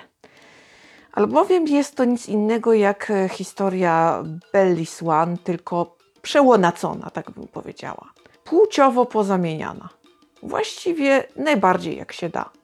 Albowiem 1.12 1.66
jest 1.66 1.96
to 1.96 2.04
nic 2.04 2.28
innego 2.28 2.74
jak 2.74 3.10
e, 3.10 3.28
historia 3.28 4.24
Belly 4.52 4.86
Swan, 4.86 5.38
tylko 5.38 5.96
przełonacona, 6.22 7.10
tak 7.10 7.30
bym 7.30 7.48
powiedziała. 7.48 8.12
Płciowo 8.44 9.06
pozamieniana. 9.06 9.88
Właściwie 10.42 11.24
najbardziej 11.36 11.96
jak 11.96 12.12
się 12.12 12.28
da. 12.28 12.59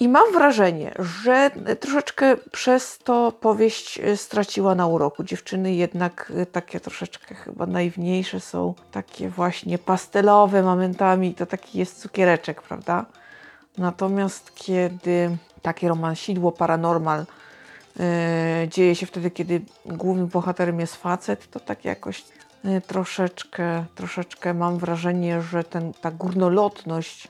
I 0.00 0.08
mam 0.08 0.32
wrażenie, 0.32 0.94
że 0.98 1.50
troszeczkę 1.80 2.36
przez 2.36 2.98
to 2.98 3.32
powieść 3.32 3.98
e, 3.98 4.16
straciła 4.16 4.74
na 4.74 4.86
uroku. 4.86 5.24
Dziewczyny 5.24 5.74
jednak 5.74 6.32
e, 6.36 6.46
takie 6.46 6.80
troszeczkę 6.80 7.34
chyba 7.34 7.66
naiwniejsze 7.66 8.40
są, 8.40 8.74
takie 8.90 9.28
właśnie 9.28 9.78
pastelowe 9.78 10.62
momentami, 10.62 11.34
to 11.34 11.46
taki 11.46 11.78
jest 11.78 12.00
cukiereczek, 12.00 12.62
prawda? 12.62 13.06
Natomiast 13.78 14.54
kiedy 14.54 15.36
takie 15.62 15.88
romansidło 15.88 16.52
paranormal 16.52 17.26
yy, 17.96 18.04
dzieje 18.68 18.94
się 18.94 19.06
wtedy, 19.06 19.30
kiedy 19.30 19.60
głównym 19.86 20.26
bohaterem 20.26 20.80
jest 20.80 20.96
facet, 20.96 21.50
to 21.50 21.60
tak 21.60 21.84
jakoś 21.84 22.24
yy, 22.64 22.80
troszeczkę, 22.80 23.84
troszeczkę 23.94 24.54
mam 24.54 24.78
wrażenie, 24.78 25.42
że 25.42 25.64
ten, 25.64 25.92
ta 25.92 26.10
górnolotność 26.10 27.28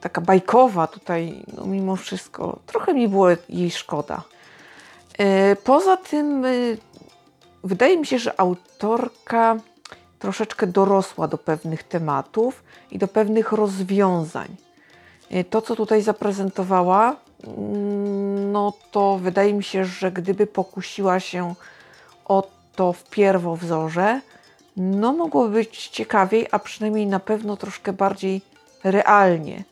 taka 0.00 0.20
bajkowa 0.20 0.86
tutaj, 0.86 1.44
no 1.56 1.66
mimo 1.66 1.96
wszystko, 1.96 2.58
trochę 2.66 2.94
mi 2.94 3.08
było 3.08 3.28
jej 3.48 3.70
szkoda. 3.70 4.22
E, 5.18 5.56
poza 5.56 5.96
tym 5.96 6.44
e, 6.44 6.48
wydaje 7.64 7.98
mi 7.98 8.06
się, 8.06 8.18
że 8.18 8.40
autorka 8.40 9.56
troszeczkę 10.18 10.66
dorosła 10.66 11.28
do 11.28 11.38
pewnych 11.38 11.82
tematów 11.82 12.64
i 12.90 12.98
do 12.98 13.08
pewnych 13.08 13.52
rozwiązań. 13.52 14.56
E, 15.30 15.44
to, 15.44 15.62
co 15.62 15.76
tutaj 15.76 16.02
zaprezentowała, 16.02 17.16
mm, 17.44 18.52
no 18.52 18.72
to 18.90 19.18
wydaje 19.22 19.54
mi 19.54 19.64
się, 19.64 19.84
że 19.84 20.12
gdyby 20.12 20.46
pokusiła 20.46 21.20
się 21.20 21.54
o 22.24 22.48
to 22.76 22.92
w 22.92 23.04
pierwowzorze, 23.04 24.20
no 24.76 25.12
mogłoby 25.12 25.54
być 25.54 25.88
ciekawiej, 25.88 26.46
a 26.50 26.58
przynajmniej 26.58 27.06
na 27.06 27.20
pewno 27.20 27.56
troszkę 27.56 27.92
bardziej 27.92 28.40
realnie. 28.84 29.64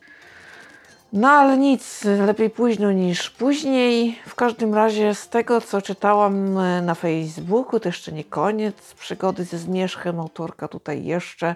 No 1.13 1.29
ale 1.29 1.57
nic, 1.57 2.03
lepiej 2.03 2.49
późno 2.49 2.91
niż 2.91 3.29
później. 3.29 4.19
W 4.27 4.35
każdym 4.35 4.75
razie 4.75 5.15
z 5.15 5.29
tego, 5.29 5.61
co 5.61 5.81
czytałam 5.81 6.57
e, 6.57 6.81
na 6.81 6.95
Facebooku, 6.95 7.79
to 7.79 7.89
jeszcze 7.89 8.11
nie 8.11 8.23
koniec 8.23 8.93
przygody 8.93 9.43
ze 9.43 9.57
zmierzchem. 9.57 10.19
Autorka 10.19 10.67
tutaj 10.67 11.05
jeszcze, 11.05 11.55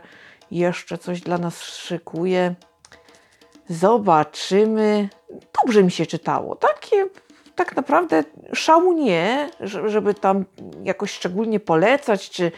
jeszcze 0.51 0.97
coś 0.97 1.21
dla 1.21 1.37
nas 1.37 1.63
szykuje. 1.63 2.55
Zobaczymy. 3.69 5.09
Dobrze 5.61 5.83
mi 5.83 5.91
się 5.91 6.05
czytało. 6.05 6.55
Takie 6.55 7.05
tak 7.55 7.75
naprawdę 7.75 8.23
szału 8.53 8.93
nie, 8.93 9.49
żeby 9.85 10.13
tam 10.13 10.45
jakoś 10.83 11.11
szczególnie 11.11 11.59
polecać, 11.59 12.29
czy 12.29 12.51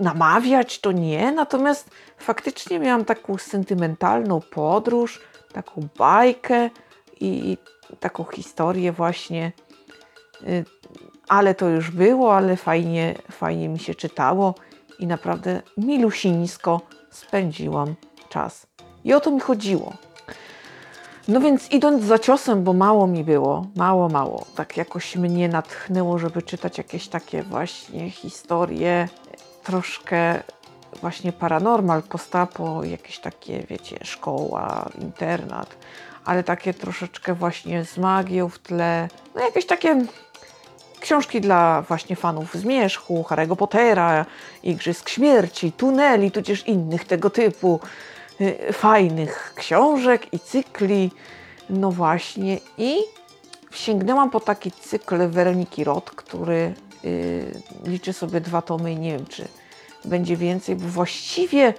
namawiać, 0.00 0.80
to 0.80 0.92
nie. 0.92 1.32
Natomiast 1.32 1.90
faktycznie 2.18 2.78
miałam 2.78 3.04
taką 3.04 3.38
sentymentalną 3.38 4.40
podróż, 4.40 5.20
taką 5.52 5.88
bajkę 5.98 6.70
i 7.20 7.58
taką 8.00 8.24
historię 8.24 8.92
właśnie. 8.92 9.52
Y, 10.42 10.64
ale 11.28 11.54
to 11.54 11.68
już 11.68 11.90
było, 11.90 12.36
ale 12.36 12.56
fajnie, 12.56 13.14
fajnie 13.30 13.68
mi 13.68 13.78
się 13.78 13.94
czytało 13.94 14.54
i 14.98 15.06
naprawdę 15.06 15.62
milusińsko 15.76 16.80
spędziłam 17.10 17.94
czas. 18.28 18.66
I 19.04 19.14
o 19.14 19.20
to 19.20 19.30
mi 19.30 19.40
chodziło. 19.40 19.92
No 21.28 21.40
więc 21.40 21.70
idąc 21.70 22.02
za 22.04 22.18
ciosem, 22.18 22.64
bo 22.64 22.72
mało 22.72 23.06
mi 23.06 23.24
było, 23.24 23.66
mało, 23.76 24.08
mało, 24.08 24.46
tak 24.54 24.76
jakoś 24.76 25.16
mnie 25.16 25.48
natchnęło, 25.48 26.18
żeby 26.18 26.42
czytać 26.42 26.78
jakieś 26.78 27.08
takie 27.08 27.42
właśnie 27.42 28.10
historie, 28.10 29.08
troszkę 29.64 30.42
właśnie 31.00 31.32
paranormal, 31.32 32.02
postapo, 32.02 32.84
jakieś 32.84 33.18
takie, 33.18 33.62
wiecie, 33.70 33.98
szkoła, 34.02 34.90
internat, 34.98 35.76
ale 36.24 36.44
takie 36.44 36.74
troszeczkę 36.74 37.34
właśnie 37.34 37.84
z 37.84 37.98
magią 37.98 38.48
w 38.48 38.58
tle, 38.58 39.08
no 39.34 39.40
jakieś 39.40 39.66
takie 39.66 40.04
książki 41.00 41.40
dla 41.40 41.82
właśnie 41.82 42.16
fanów 42.16 42.54
Zmierzchu, 42.54 43.24
Harry'ego 43.28 43.56
Pottera, 43.56 44.26
Igrzysk 44.62 45.08
Śmierci, 45.08 45.72
Tuneli, 45.72 46.30
tudzież 46.30 46.66
innych 46.66 47.04
tego 47.04 47.30
typu 47.30 47.80
fajnych 48.72 49.52
książek 49.56 50.34
i 50.34 50.38
cykli. 50.38 51.10
No 51.70 51.90
właśnie, 51.90 52.58
i 52.78 52.96
sięgnęłam 53.70 54.30
po 54.30 54.40
taki 54.40 54.72
cykl 54.72 55.28
Weroniki 55.28 55.84
Rot, 55.84 56.10
który 56.10 56.74
y, 57.04 57.60
liczy 57.84 58.12
sobie 58.12 58.40
dwa 58.40 58.62
tomy 58.62 58.92
i 58.92 58.96
nie 58.96 59.12
wiem, 59.12 59.26
czy 59.26 59.48
będzie 60.04 60.36
więcej, 60.36 60.76
bo 60.76 60.88
właściwie 60.88 61.74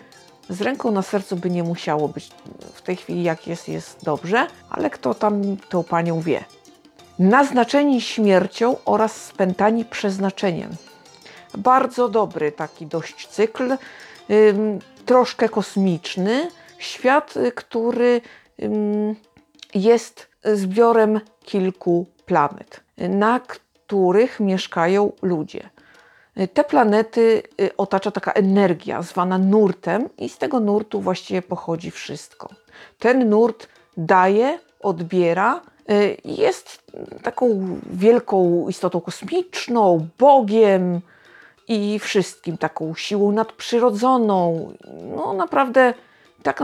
z 0.49 0.61
ręką 0.61 0.91
na 0.91 1.01
sercu 1.01 1.35
by 1.35 1.49
nie 1.49 1.63
musiało 1.63 2.07
być. 2.07 2.29
W 2.73 2.81
tej 2.81 2.95
chwili, 2.95 3.23
jak 3.23 3.47
jest, 3.47 3.69
jest 3.69 4.03
dobrze, 4.03 4.47
ale 4.69 4.89
kto 4.89 5.13
tam 5.13 5.57
tą 5.69 5.83
panią 5.83 6.21
wie. 6.21 6.43
Naznaczeni 7.19 8.01
śmiercią 8.01 8.75
oraz 8.85 9.25
spętani 9.25 9.85
przeznaczeniem. 9.85 10.69
Bardzo 11.57 12.09
dobry 12.09 12.51
taki 12.51 12.85
dość 12.85 13.27
cykl 13.27 13.77
troszkę 15.07 15.49
kosmiczny, 15.49 16.47
świat, 16.77 17.37
y, 17.37 17.51
który 17.51 18.21
jest 19.73 20.27
zbiorem 20.43 21.21
kilku 21.45 22.05
planet, 22.25 22.79
na 22.97 23.39
których 23.39 24.39
mieszkają 24.39 25.11
ludzie. 25.21 25.69
Te 26.53 26.63
planety 26.63 27.43
y, 27.61 27.77
otacza 27.77 28.11
taka 28.11 28.31
energia 28.31 29.01
zwana 29.01 29.37
nurtem, 29.37 30.09
i 30.17 30.29
z 30.29 30.37
tego 30.37 30.59
nurtu 30.59 31.01
właściwie 31.01 31.41
pochodzi 31.41 31.91
wszystko. 31.91 32.49
Ten 32.99 33.29
nurt 33.29 33.67
daje, 33.97 34.59
odbiera, 34.79 35.61
y, 35.91 36.17
jest 36.25 36.91
taką 37.23 37.77
wielką 37.89 38.65
istotą 38.69 39.01
kosmiczną, 39.01 40.07
Bogiem 40.19 41.01
i 41.67 41.99
wszystkim, 41.99 42.57
taką 42.57 42.95
siłą 42.95 43.31
nadprzyrodzoną. 43.31 44.71
No 45.15 45.33
naprawdę, 45.33 45.93
tak 46.43 46.61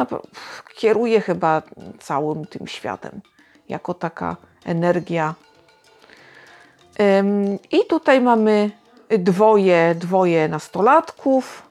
kieruje 0.76 1.22
chyba 1.22 1.62
całym 2.00 2.46
tym 2.46 2.68
światem, 2.68 3.22
jako 3.70 3.94
taka 3.94 4.38
energia. 4.66 5.36
I 7.72 7.86
tutaj 7.90 8.22
mamy 8.22 8.72
dwoje, 9.10 9.96
dwoje 9.96 10.48
nastolatków 10.48 11.64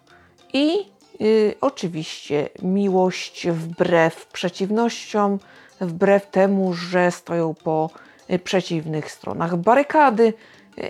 i 0.53 0.93
y, 1.21 1.55
oczywiście 1.61 2.49
miłość 2.63 3.49
wbrew 3.49 4.27
przeciwnościom, 4.27 5.39
wbrew 5.81 6.27
temu, 6.31 6.75
że 6.75 7.11
stoją 7.11 7.55
po 7.55 7.91
y, 8.31 8.39
przeciwnych 8.39 9.11
stronach 9.11 9.57
barykady. 9.57 10.33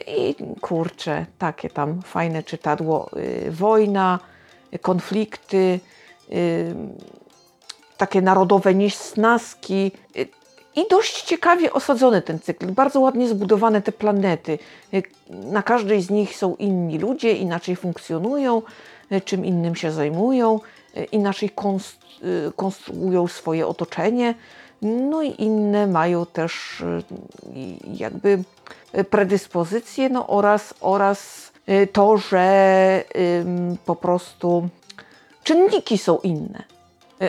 I 0.07 0.35
kurczę, 0.61 1.27
takie 1.39 1.71
tam 1.71 2.03
fajne 2.03 2.43
czytadło. 2.43 3.11
Y, 3.17 3.51
wojna, 3.51 4.19
konflikty, 4.81 5.81
y, 6.33 6.75
takie 7.97 8.23
narodowe 8.23 8.75
niesnaski. 8.75 9.93
Y, 10.17 10.29
I 10.77 10.89
dość 10.91 11.23
ciekawie 11.23 11.73
osadzony 11.73 12.23
ten 12.23 12.41
cykl, 12.41 12.67
bardzo 12.73 13.01
ładnie 13.01 13.29
zbudowane 13.29 13.83
te 13.83 13.93
planety. 13.93 14.59
Na 15.31 15.63
każdej 15.63 16.03
z 16.03 16.11
nich 16.11 16.37
są 16.37 16.57
inni 16.57 16.99
ludzie, 16.99 17.33
inaczej 17.33 17.77
funkcjonują, 17.77 18.63
czym 19.25 19.45
innym 19.45 19.75
się 19.75 19.93
zajmują, 19.93 20.61
inaczej 21.13 21.51
konst- 21.51 22.25
y, 22.49 22.53
konstruują 22.57 23.29
swoje 23.29 23.67
otoczenie. 23.67 24.35
No 24.83 25.23
i 25.23 25.43
inne 25.43 25.87
mają 25.87 26.27
też 26.27 26.81
y, 26.81 27.03
jakby 27.85 28.45
y, 28.99 29.05
predyspozycje, 29.05 30.09
no 30.09 30.27
oraz, 30.27 30.75
oraz 30.81 31.53
y, 31.69 31.87
to, 31.87 32.17
że 32.17 33.05
po 33.85 33.97
prostu 33.97 34.69
czynniki 35.45 35.99
są 35.99 36.19
inne. 36.19 36.63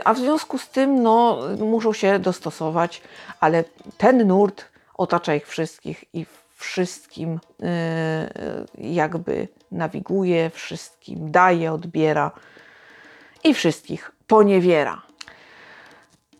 A 0.03 0.13
w 0.13 0.17
związku 0.17 0.57
z 0.57 0.69
tym 0.69 1.03
no, 1.03 1.39
muszą 1.59 1.93
się 1.93 2.19
dostosować, 2.19 3.01
ale 3.39 3.63
ten 3.97 4.27
nurt 4.27 4.65
otacza 4.97 5.35
ich 5.35 5.47
wszystkich 5.47 6.05
i 6.13 6.25
wszystkim 6.55 7.39
jakby 8.77 9.47
nawiguje, 9.71 10.49
wszystkim 10.49 11.31
daje, 11.31 11.73
odbiera 11.73 12.31
i 13.43 13.53
wszystkich 13.53 14.11
poniewiera. 14.27 15.01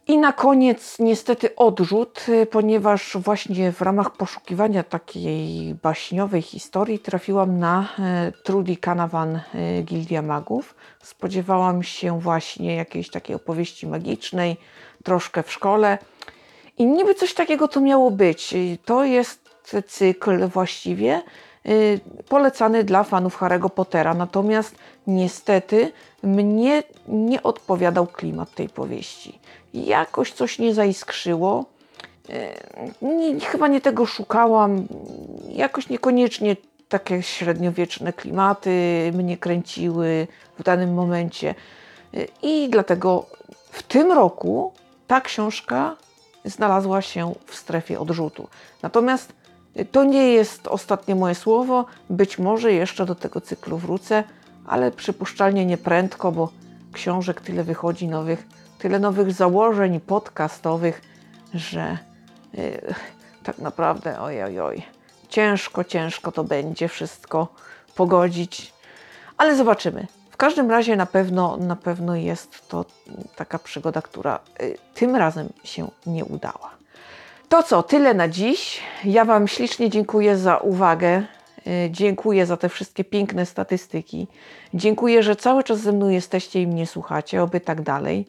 I 0.07 0.17
na 0.17 0.33
koniec 0.33 0.99
niestety 0.99 1.55
odrzut, 1.55 2.25
y, 2.29 2.45
ponieważ 2.45 3.17
właśnie 3.19 3.71
w 3.71 3.81
ramach 3.81 4.11
poszukiwania 4.11 4.83
takiej 4.83 5.75
baśniowej 5.75 6.41
historii 6.41 6.99
trafiłam 6.99 7.59
na 7.59 7.87
e, 7.99 8.31
Trudy 8.43 8.77
Canavan 8.77 9.35
e, 9.35 9.81
Gildia 9.83 10.21
Magów. 10.21 10.75
Spodziewałam 11.03 11.83
się 11.83 12.19
właśnie 12.19 12.75
jakiejś 12.75 13.09
takiej 13.09 13.35
opowieści 13.35 13.87
magicznej, 13.87 14.57
troszkę 15.03 15.43
w 15.43 15.51
szkole. 15.51 15.97
I 16.77 16.85
niby 16.85 17.15
coś 17.15 17.33
takiego 17.33 17.67
to 17.67 17.81
miało 17.81 18.11
być. 18.11 18.53
To 18.85 19.03
jest 19.03 19.55
cykl 19.87 20.47
właściwie 20.47 21.21
y, 21.65 21.99
polecany 22.29 22.83
dla 22.83 23.03
fanów 23.03 23.39
Harry'ego 23.39 23.69
Pottera. 23.69 24.13
Natomiast 24.13 24.75
niestety 25.07 25.91
mnie 26.23 26.83
nie 27.07 27.43
odpowiadał 27.43 28.07
klimat 28.07 28.55
tej 28.55 28.69
powieści. 28.69 29.39
Jakoś 29.73 30.31
coś 30.31 30.59
nie 30.59 30.73
zaiskrzyło. 30.73 31.65
Y, 32.29 32.33
Nie, 33.01 33.39
chyba 33.39 33.67
nie 33.67 33.81
tego 33.81 34.05
szukałam. 34.05 34.87
Jakoś 35.49 35.89
niekoniecznie 35.89 36.55
takie 36.89 37.23
średniowieczne 37.23 38.13
klimaty 38.13 39.11
mnie 39.15 39.37
kręciły 39.37 40.27
w 40.59 40.63
danym 40.63 40.93
momencie. 40.93 41.55
Y, 42.13 42.27
I 42.41 42.69
dlatego 42.69 43.25
w 43.71 43.83
tym 43.83 44.11
roku 44.11 44.73
ta 45.07 45.21
książka 45.21 45.95
znalazła 46.45 47.01
się 47.01 47.33
w 47.45 47.55
strefie 47.55 47.99
odrzutu. 47.99 48.47
Natomiast 48.81 49.33
to 49.91 50.03
nie 50.03 50.33
jest 50.33 50.67
ostatnie 50.67 51.15
moje 51.15 51.35
słowo. 51.35 51.85
Być 52.09 52.39
może 52.39 52.73
jeszcze 52.73 53.05
do 53.05 53.15
tego 53.15 53.41
cyklu 53.41 53.77
wrócę, 53.77 54.23
ale 54.65 54.91
przypuszczalnie 54.91 55.65
nie 55.65 55.77
prędko, 55.77 56.31
bo 56.31 56.49
książek 56.93 57.41
tyle 57.41 57.63
wychodzi 57.63 58.07
nowych, 58.07 58.47
tyle 58.83 58.99
nowych 58.99 59.31
założeń 59.31 59.99
podcastowych, 59.99 61.01
że 61.53 61.97
yy, 62.53 62.81
tak 63.43 63.57
naprawdę 63.57 64.19
oj, 64.21 64.43
oj, 64.43 64.59
oj, 64.59 64.83
ciężko, 65.29 65.83
ciężko 65.83 66.31
to 66.31 66.43
będzie 66.43 66.87
wszystko 66.87 67.47
pogodzić, 67.95 68.73
ale 69.37 69.55
zobaczymy. 69.55 70.07
W 70.31 70.37
każdym 70.37 70.71
razie 70.71 70.95
na 70.95 71.05
pewno, 71.05 71.57
na 71.57 71.75
pewno 71.75 72.15
jest 72.15 72.67
to 72.67 72.85
taka 73.35 73.59
przygoda, 73.59 74.01
która 74.01 74.39
y, 74.61 74.77
tym 74.93 75.15
razem 75.15 75.49
się 75.63 75.87
nie 76.05 76.25
udała. 76.25 76.69
To 77.49 77.63
co, 77.63 77.83
tyle 77.83 78.13
na 78.13 78.27
dziś. 78.27 78.81
Ja 79.03 79.25
Wam 79.25 79.47
ślicznie 79.47 79.89
dziękuję 79.89 80.37
za 80.37 80.57
uwagę. 80.57 81.23
Y, 81.67 81.89
Dziękuję 81.91 82.45
za 82.45 82.57
te 82.57 82.69
wszystkie 82.69 83.03
piękne 83.03 83.45
statystyki. 83.45 84.27
Dziękuję, 84.73 85.23
że 85.23 85.35
cały 85.35 85.63
czas 85.63 85.79
ze 85.79 85.91
mną 85.91 86.09
jesteście 86.09 86.61
i 86.61 86.67
mnie 86.67 86.87
słuchacie, 86.87 87.43
oby 87.43 87.59
tak 87.59 87.81
dalej. 87.81 88.25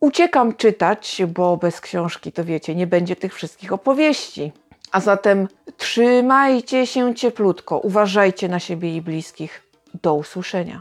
Uciekam 0.00 0.54
czytać, 0.54 1.22
bo 1.28 1.56
bez 1.56 1.80
książki 1.80 2.32
to 2.32 2.44
wiecie, 2.44 2.74
nie 2.74 2.86
będzie 2.86 3.16
tych 3.16 3.34
wszystkich 3.34 3.72
opowieści. 3.72 4.52
A 4.92 5.00
zatem 5.00 5.48
trzymajcie 5.76 6.86
się 6.86 7.14
cieplutko, 7.14 7.78
uważajcie 7.78 8.48
na 8.48 8.60
siebie 8.60 8.96
i 8.96 9.02
bliskich. 9.02 9.62
Do 10.02 10.14
usłyszenia. 10.14 10.80